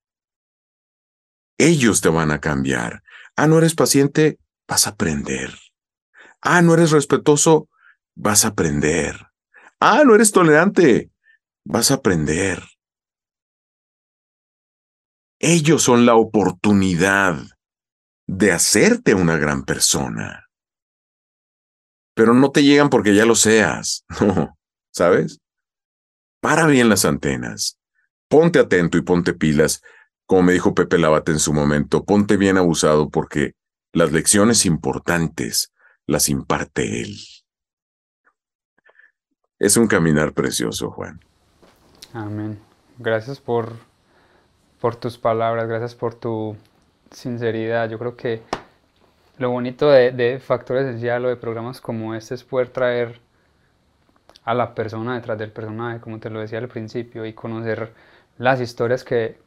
[1.57, 3.01] ellos te van a cambiar.
[3.35, 4.37] Ah, no eres paciente,
[4.67, 5.57] vas a aprender.
[6.41, 7.67] Ah, no eres respetuoso,
[8.13, 9.34] vas a aprender.
[9.79, 11.11] Ah, no eres tolerante,
[11.65, 12.63] vas a aprender.
[15.39, 17.37] Ellos son la oportunidad
[18.27, 20.45] de hacerte una gran persona
[22.15, 24.57] pero no te llegan porque ya lo seas, no,
[24.91, 25.39] ¿sabes?
[26.41, 27.77] Para bien las antenas,
[28.27, 29.83] ponte atento y ponte pilas,
[30.25, 33.53] como me dijo Pepe Lavate en su momento, ponte bien abusado porque
[33.93, 35.71] las lecciones importantes
[36.07, 37.17] las imparte él.
[39.57, 41.21] Es un caminar precioso, Juan.
[42.13, 42.59] Amén.
[42.97, 43.73] Gracias por,
[44.81, 46.57] por tus palabras, gracias por tu
[47.11, 47.89] sinceridad.
[47.89, 48.41] Yo creo que
[49.37, 53.21] lo bonito de, de Factor Esencial o de programas como este es poder traer
[54.43, 57.93] a la persona detrás del personaje, como te lo decía al principio, y conocer
[58.37, 59.39] las historias que,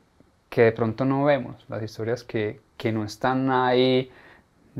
[0.49, 4.11] que de pronto no vemos, las historias que, que no están ahí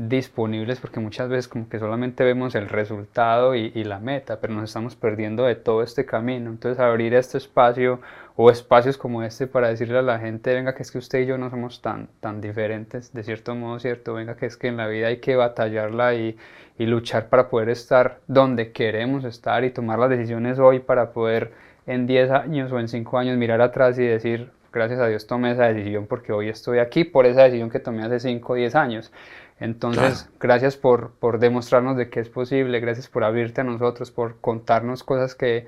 [0.07, 4.69] disponibles porque muchas veces como que solamente vemos el resultado y, la meta, pero nos
[4.69, 6.49] estamos perdiendo de todo este camino.
[6.49, 7.99] Entonces abrir este espacio
[8.37, 11.25] o espacios como este para decirle a la gente, venga que es que usted y
[11.25, 14.77] yo no somos tan, tan diferentes, de cierto modo, cierto, venga que es que en
[14.77, 16.37] la vida hay que batallarla y,
[16.77, 21.51] y luchar para poder estar donde queremos estar y tomar las decisiones hoy para poder
[21.87, 25.51] en 10 años o en 5 años mirar atrás y decir, gracias a Dios tomé
[25.51, 28.75] esa decisión porque hoy estoy aquí por esa decisión que tomé hace 5 o 10
[28.75, 29.11] años.
[29.59, 34.39] Entonces, gracias por, por demostrarnos de que es posible, gracias por abrirte a nosotros, por
[34.39, 35.67] contarnos cosas que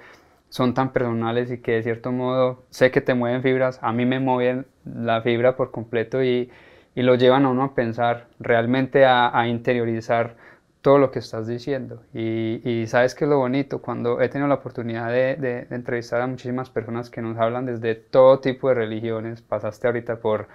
[0.50, 4.06] son tan personales y que de cierto modo sé que te mueven fibras, a mí
[4.06, 6.50] me mueven la fibra por completo y,
[6.96, 10.36] y lo llevan a uno a pensar, realmente a, a interiorizar
[10.82, 12.04] todo lo que estás diciendo.
[12.14, 15.76] Y, y, sabes que es lo bonito, cuando he tenido la oportunidad de, de, de,
[15.76, 20.48] entrevistar a muchísimas personas que nos hablan desde todo tipo de religiones, pasaste ahorita por,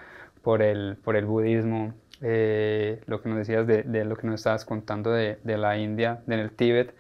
[0.42, 4.36] por, el, por el budismo, eh, lo que nos decías de, de, lo que nos
[4.36, 6.94] estabas contando de, de la India, en el Tíbet.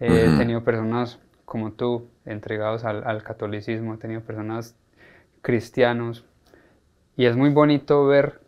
[0.00, 4.76] Eh, he tenido personas como tú entregados al, al, catolicismo, he tenido personas
[5.42, 6.24] cristianos
[7.16, 8.40] y es muy bonito ver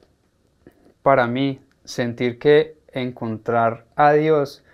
[1.03, 4.65] para mí, sentir que encontrar a Dios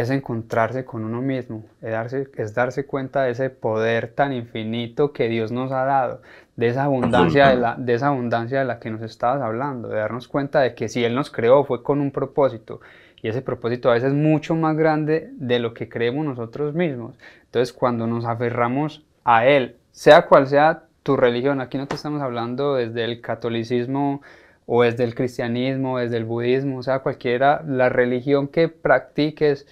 [0.00, 5.12] es encontrarse con uno mismo, es darse, es darse cuenta de ese poder tan infinito
[5.12, 6.22] que Dios nos ha dado,
[6.54, 9.96] de esa, abundancia de, la, de esa abundancia de la que nos estabas hablando, de
[9.96, 12.80] darnos cuenta de que si Él nos creó fue con un propósito
[13.20, 17.16] y ese propósito a veces es mucho más grande de lo que creemos nosotros mismos.
[17.46, 22.22] Entonces cuando nos aferramos a Él sea cual sea tu religión, aquí no te estamos
[22.22, 24.22] hablando desde el catolicismo
[24.66, 29.66] o desde el cristianismo, desde el budismo, o sea, cualquiera, la religión que practiques,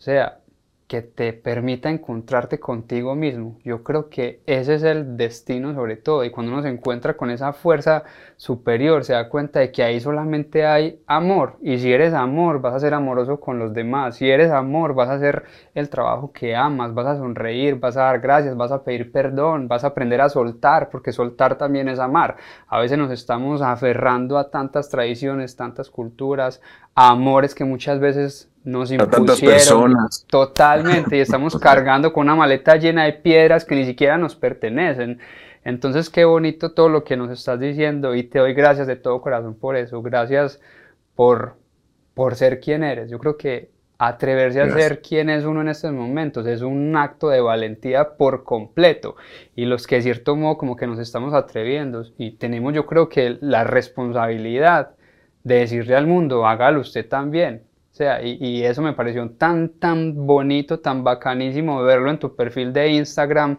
[0.00, 0.40] o sea,
[0.90, 3.58] que te permita encontrarte contigo mismo.
[3.62, 6.24] Yo creo que ese es el destino sobre todo.
[6.24, 8.02] Y cuando uno se encuentra con esa fuerza
[8.36, 11.58] superior, se da cuenta de que ahí solamente hay amor.
[11.62, 14.16] Y si eres amor, vas a ser amoroso con los demás.
[14.16, 15.44] Si eres amor, vas a hacer
[15.74, 19.68] el trabajo que amas, vas a sonreír, vas a dar gracias, vas a pedir perdón,
[19.68, 22.36] vas a aprender a soltar, porque soltar también es amar.
[22.66, 26.60] A veces nos estamos aferrando a tantas tradiciones, tantas culturas,
[27.08, 29.94] amores que muchas veces nos impusieron
[30.28, 35.18] totalmente y estamos cargando con una maleta llena de piedras que ni siquiera nos pertenecen.
[35.64, 39.22] Entonces, qué bonito todo lo que nos estás diciendo y te doy gracias de todo
[39.22, 40.02] corazón por eso.
[40.02, 40.60] Gracias
[41.14, 41.54] por,
[42.12, 43.10] por ser quien eres.
[43.10, 47.28] Yo creo que atreverse a ser quien es uno en estos momentos es un acto
[47.28, 49.16] de valentía por completo.
[49.56, 53.08] Y los que de cierto modo como que nos estamos atreviendo y tenemos yo creo
[53.08, 54.94] que la responsabilidad
[55.44, 57.62] de decirle al mundo, hágalo usted también
[58.00, 62.88] sea, y, eso me pareció tan, tan bonito, tan bacanísimo verlo en tu perfil de
[62.92, 63.58] Instagram,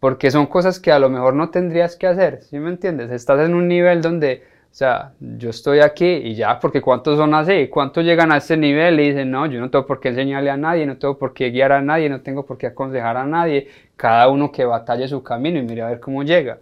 [0.00, 3.10] porque son cosas que a lo mejor no tendrías que hacer, ¿sí me entiendes?
[3.10, 7.34] Estás en un nivel donde, o sea, yo estoy aquí y ya, porque ¿cuántos son
[7.34, 7.68] así?
[7.68, 10.56] ¿Cuántos llegan a ese nivel y dicen, no, yo no tengo por qué enseñarle a
[10.58, 13.68] nadie, no tengo por qué guiar a nadie, no tengo por qué aconsejar a nadie,
[13.96, 16.58] cada uno que batalle su camino y mire a ver cómo llega.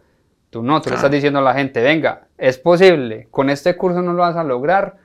[0.51, 4.01] Tú no, tú le estás diciendo a la gente, venga, es posible, con este curso
[4.01, 4.96] no lo vas a lograr,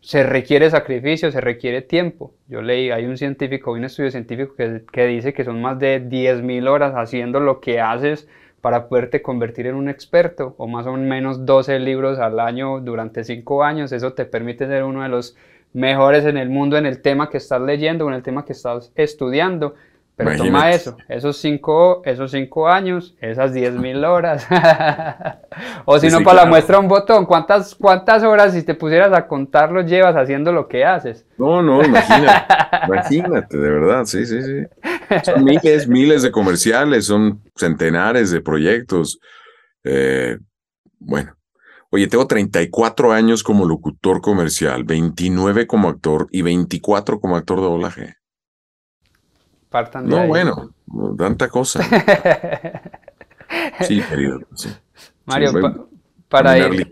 [0.00, 2.32] se requiere sacrificio, se requiere tiempo.
[2.48, 6.00] Yo leí, hay un científico, un estudio científico que, que dice que son más de
[6.00, 8.28] 10.000 horas haciendo lo que haces
[8.60, 13.22] para poderte convertir en un experto, o más o menos 12 libros al año durante
[13.22, 13.92] 5 años.
[13.92, 15.36] Eso te permite ser uno de los
[15.72, 18.52] mejores en el mundo en el tema que estás leyendo o en el tema que
[18.52, 19.74] estás estudiando.
[20.16, 24.46] Pero toma eso, esos cinco, esos cinco años, esas diez mil horas.
[25.84, 27.26] o si no, para la muestra un botón.
[27.26, 31.26] ¿Cuántas, ¿Cuántas horas, si te pusieras a contarlo, llevas haciendo lo que haces?
[31.36, 32.54] No, no, imagínate.
[32.88, 34.64] imagínate, de verdad, sí, sí, sí.
[35.22, 39.20] Son miles, miles de comerciales, son centenares de proyectos.
[39.84, 40.38] Eh,
[40.98, 41.36] bueno,
[41.90, 47.64] oye, tengo 34 años como locutor comercial, 29 como actor y 24 como actor de
[47.64, 48.14] doblaje
[50.04, 50.74] no, bueno,
[51.18, 51.82] tanta cosa.
[53.82, 54.40] sí, querido.
[55.24, 55.52] Mario,
[56.28, 56.88] para ir.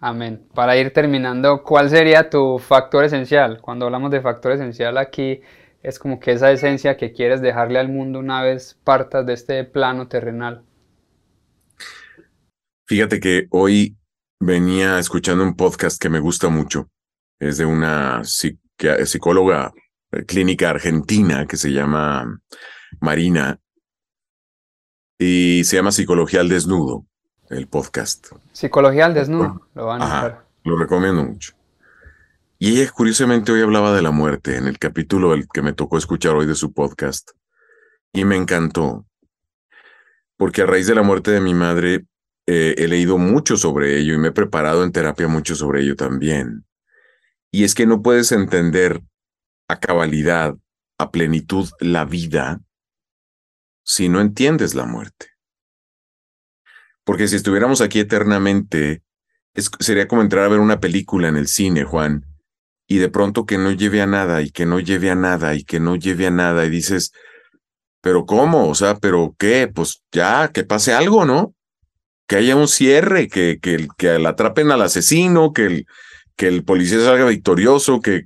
[0.00, 0.46] Amén.
[0.54, 3.60] Para ir terminando, ¿cuál sería tu factor esencial?
[3.60, 5.40] Cuando hablamos de factor esencial aquí,
[5.82, 9.64] es como que esa esencia que quieres dejarle al mundo una vez partas de este
[9.64, 10.62] plano terrenal.
[12.86, 13.96] Fíjate que hoy
[14.40, 16.88] venía escuchando un podcast que me gusta mucho.
[17.40, 19.72] Es de una psicóloga
[20.26, 22.40] clínica argentina que se llama
[23.00, 23.60] Marina
[25.18, 27.04] y se llama Psicología al Desnudo,
[27.50, 28.28] el podcast.
[28.52, 31.54] Psicología al Desnudo, lo van a Lo recomiendo mucho.
[32.58, 36.34] Y ella curiosamente hoy hablaba de la muerte en el capítulo que me tocó escuchar
[36.34, 37.30] hoy de su podcast.
[38.12, 39.06] Y me encantó.
[40.36, 42.06] Porque a raíz de la muerte de mi madre
[42.46, 45.94] eh, he leído mucho sobre ello y me he preparado en terapia mucho sobre ello
[45.94, 46.64] también.
[47.52, 49.02] Y es que no puedes entender
[49.68, 50.56] a cabalidad,
[50.98, 52.60] a plenitud la vida
[53.88, 55.28] si no entiendes la muerte.
[57.04, 59.02] Porque si estuviéramos aquí eternamente,
[59.80, 62.26] sería como entrar a ver una película en el cine, Juan,
[62.86, 65.64] y de pronto que no lleve a nada y que no lleve a nada y
[65.64, 67.12] que no lleve a nada y dices,
[68.02, 68.68] pero ¿cómo?
[68.68, 69.70] O sea, pero ¿qué?
[69.74, 71.54] Pues ya, que pase algo, ¿no?
[72.26, 75.86] Que haya un cierre, que, que, que atrapen al asesino, que el,
[76.36, 78.24] que el policía salga victorioso, que,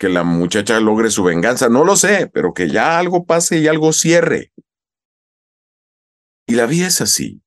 [0.00, 3.68] que la muchacha logre su venganza, no lo sé, pero que ya algo pase y
[3.68, 4.50] algo cierre.
[6.46, 7.42] Y la vida es así.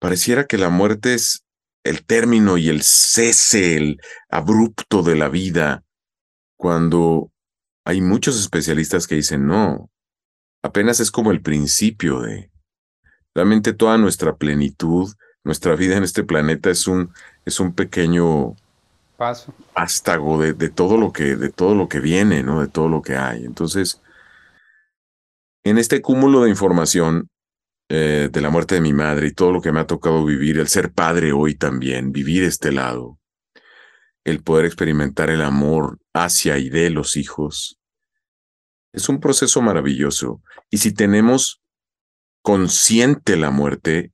[0.00, 1.44] Pareciera que la muerte es
[1.84, 5.84] el término y el cese, el abrupto de la vida,
[6.56, 7.30] cuando
[7.84, 9.92] hay muchos especialistas que dicen, no,
[10.60, 12.50] apenas es como el principio de...
[13.32, 15.14] Realmente toda nuestra plenitud,
[15.44, 17.12] nuestra vida en este planeta es un,
[17.44, 18.56] es un pequeño
[19.24, 19.54] paso.
[19.74, 22.60] Vástago de, todo lo que, de todo lo que viene, ¿no?
[22.60, 23.44] De todo lo que hay.
[23.44, 24.02] Entonces,
[25.64, 27.30] en este cúmulo de información
[27.88, 30.58] eh, de la muerte de mi madre y todo lo que me ha tocado vivir,
[30.58, 33.18] el ser padre hoy también, vivir este lado,
[34.24, 37.78] el poder experimentar el amor hacia y de los hijos,
[38.92, 40.42] es un proceso maravilloso.
[40.70, 41.62] Y si tenemos
[42.42, 44.13] consciente la muerte,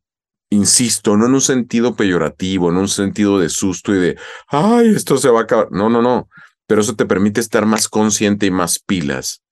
[0.50, 5.16] insisto, no en un sentido peyorativo, en un sentido de susto y de, ay, esto
[5.16, 5.68] se va a acabar.
[5.70, 6.28] No, no, no.
[6.66, 9.42] Pero eso te permite estar más consciente y más pilas,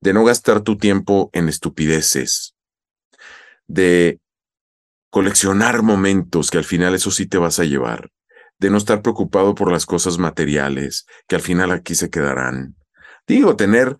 [0.00, 2.54] de no gastar tu tiempo en estupideces,
[3.66, 4.20] de
[5.10, 8.10] coleccionar momentos que al final eso sí te vas a llevar,
[8.58, 12.76] de no estar preocupado por las cosas materiales que al final aquí se quedarán.
[13.26, 13.96] Digo, tener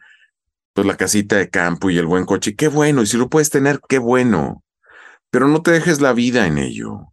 [0.72, 3.50] pues la casita de campo y el buen coche, qué bueno, y si lo puedes
[3.50, 4.62] tener, qué bueno,
[5.30, 7.12] pero no te dejes la vida en ello.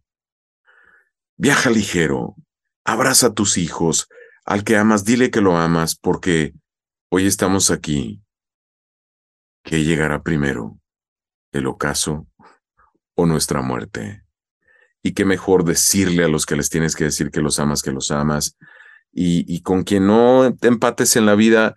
[1.38, 2.36] Viaja ligero,
[2.84, 4.08] abraza a tus hijos,
[4.46, 6.54] al que amas, dile que lo amas, porque
[7.10, 8.22] hoy estamos aquí.
[9.64, 10.80] ¿Qué llegará primero?
[11.52, 12.28] ¿El ocaso
[13.16, 14.24] o nuestra muerte?
[15.02, 17.92] Y qué mejor decirle a los que les tienes que decir que los amas, que
[17.92, 18.56] los amas,
[19.18, 21.76] y, con quien no te empates en la vida,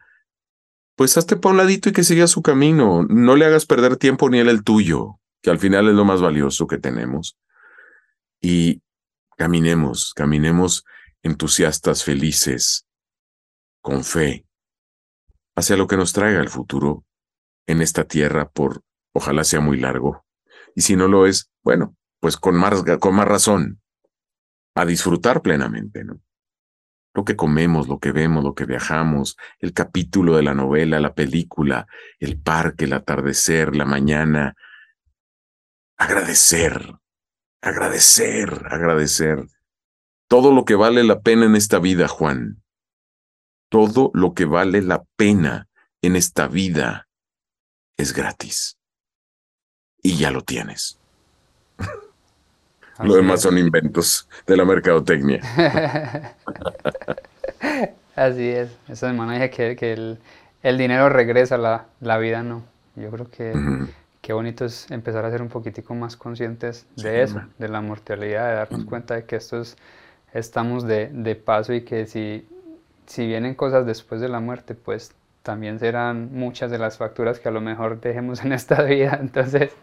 [0.96, 3.04] pues hazte pa' un ladito y que siga su camino.
[3.08, 6.20] No le hagas perder tiempo ni él el tuyo, que al final es lo más
[6.20, 7.38] valioso que tenemos.
[8.40, 8.82] Y
[9.38, 10.84] Caminemos, caminemos
[11.22, 12.88] entusiastas, felices,
[13.80, 14.48] con fe,
[15.54, 17.04] hacia lo que nos traiga el futuro
[17.68, 18.82] en esta tierra por,
[19.12, 20.26] ojalá sea muy largo.
[20.74, 23.80] Y si no lo es, bueno, pues con más, con más razón,
[24.74, 26.02] a disfrutar plenamente.
[27.14, 31.14] Lo que comemos, lo que vemos, lo que viajamos, el capítulo de la novela, la
[31.14, 31.86] película,
[32.18, 34.56] el parque, el atardecer, la mañana.
[35.98, 36.98] Agradecer,
[37.60, 39.46] Agradecer, agradecer.
[40.28, 42.62] Todo lo que vale la pena en esta vida, Juan.
[43.68, 45.68] Todo lo que vale la pena
[46.00, 47.08] en esta vida
[47.96, 48.78] es gratis.
[50.02, 51.00] Y ya lo tienes.
[53.02, 55.42] lo demás son inventos de la mercadotecnia.
[58.14, 58.70] Así es.
[58.88, 59.92] Esa semana dije que, que
[60.62, 62.64] el, dinero regresa, la, la vida no.
[62.94, 63.52] Yo creo que
[64.20, 68.48] qué bonito es empezar a ser un poquitico más conscientes de eso, de la mortalidad,
[68.48, 69.76] de darnos cuenta de que estos
[70.32, 72.46] estamos de, de, paso y que si,
[73.06, 77.48] si vienen cosas después de la muerte, pues también serán muchas de las facturas que
[77.48, 79.18] a lo mejor dejemos en esta vida.
[79.20, 79.74] Entonces,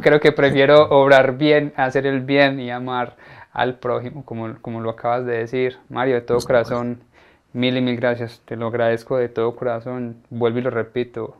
[0.00, 3.16] creo que prefiero obrar bien, hacer el bien y amar
[3.52, 5.78] al prójimo, como, como lo acabas de decir.
[5.88, 7.00] Mario, de todo corazón,
[7.52, 8.42] mil y mil gracias.
[8.44, 10.16] Te lo agradezco de todo corazón.
[10.30, 11.36] Vuelvo y lo repito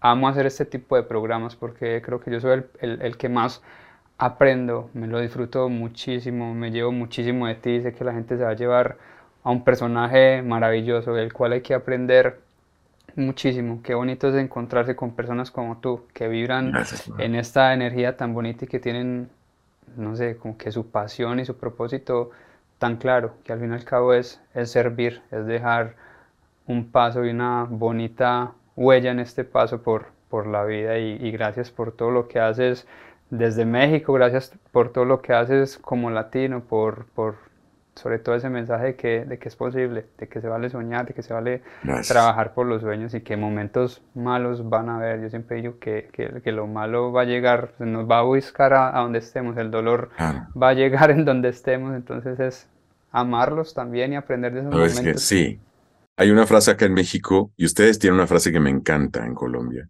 [0.00, 3.62] amo hacer este tipo de programas porque creo que yo soy el, el, que más
[4.16, 8.44] aprendo, me lo disfruto muchísimo, me llevo muchísimo de ti, sé que la gente se
[8.44, 8.96] va a llevar
[9.44, 12.40] a un personaje maravilloso del cual hay que aprender
[13.16, 13.80] muchísimo.
[13.82, 16.72] Qué bonito es encontrarse con personas como tú, que vibran
[17.18, 19.28] en esta energía tan bonita y que tienen,
[19.96, 22.30] no sé, como que su pasión y su propósito
[22.78, 25.96] tan claro, que al fin y al cabo es, es servir, es dejar
[26.66, 31.70] un paso y una bonita huella en este paso por, por la vida y, gracias
[31.70, 32.86] por todo lo que haces
[33.28, 37.34] desde México, gracias por todo lo que haces como latino, por, por
[37.96, 41.06] sobre todo ese mensaje de que, de que es posible, de que se vale soñar,
[41.06, 41.62] de que se vale
[42.06, 45.20] trabajar por los sueños y que momentos malos van a haber.
[45.22, 48.92] Yo siempre digo que, que, lo malo va a llegar, nos va a buscar a,
[48.92, 52.68] donde estemos, el dolor va a llegar en donde estemos, entonces es
[53.10, 55.22] amarlos también y aprender de esos momentos.
[55.22, 55.58] sí,
[56.20, 59.36] hay una frase acá en México, y ustedes tienen una frase que me encanta en
[59.36, 59.88] Colombia.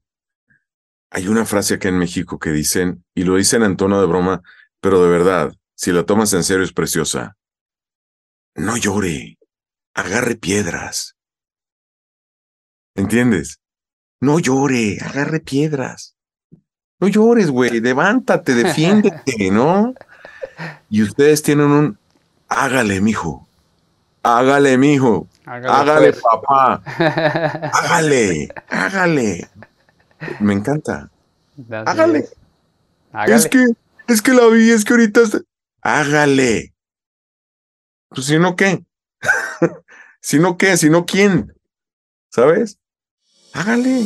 [1.11, 4.43] Hay una frase acá en México que dicen, y lo dicen en tono de broma,
[4.83, 7.39] pero de verdad, si la tomas en serio es preciosa.
[8.55, 9.39] No llore,
[9.95, 11.17] agarre piedras.
[12.95, 13.61] ¿Entiendes?
[14.21, 16.15] No llore, agarre piedras.
[17.01, 19.95] No llores, güey, levántate, defiéndete, ¿no?
[20.91, 21.99] Y ustedes tienen un,
[22.49, 23.49] hágale, mijo.
[24.23, 25.27] Hágale, mijo.
[25.49, 26.23] Hágale, pues.
[26.23, 26.83] papá.
[27.73, 29.49] hágale, hágale.
[30.41, 31.11] Me encanta.
[31.71, 32.29] Hágale.
[33.27, 33.65] Es que,
[34.09, 35.23] es que la vi, es que ahorita.
[35.81, 36.75] Hágale.
[38.11, 38.85] Pues si no, ¿qué?
[40.21, 40.77] si no, ¿qué?
[40.77, 41.55] Si no, ¿quién?
[42.31, 42.79] ¿Sabes?
[43.55, 44.05] Hágale.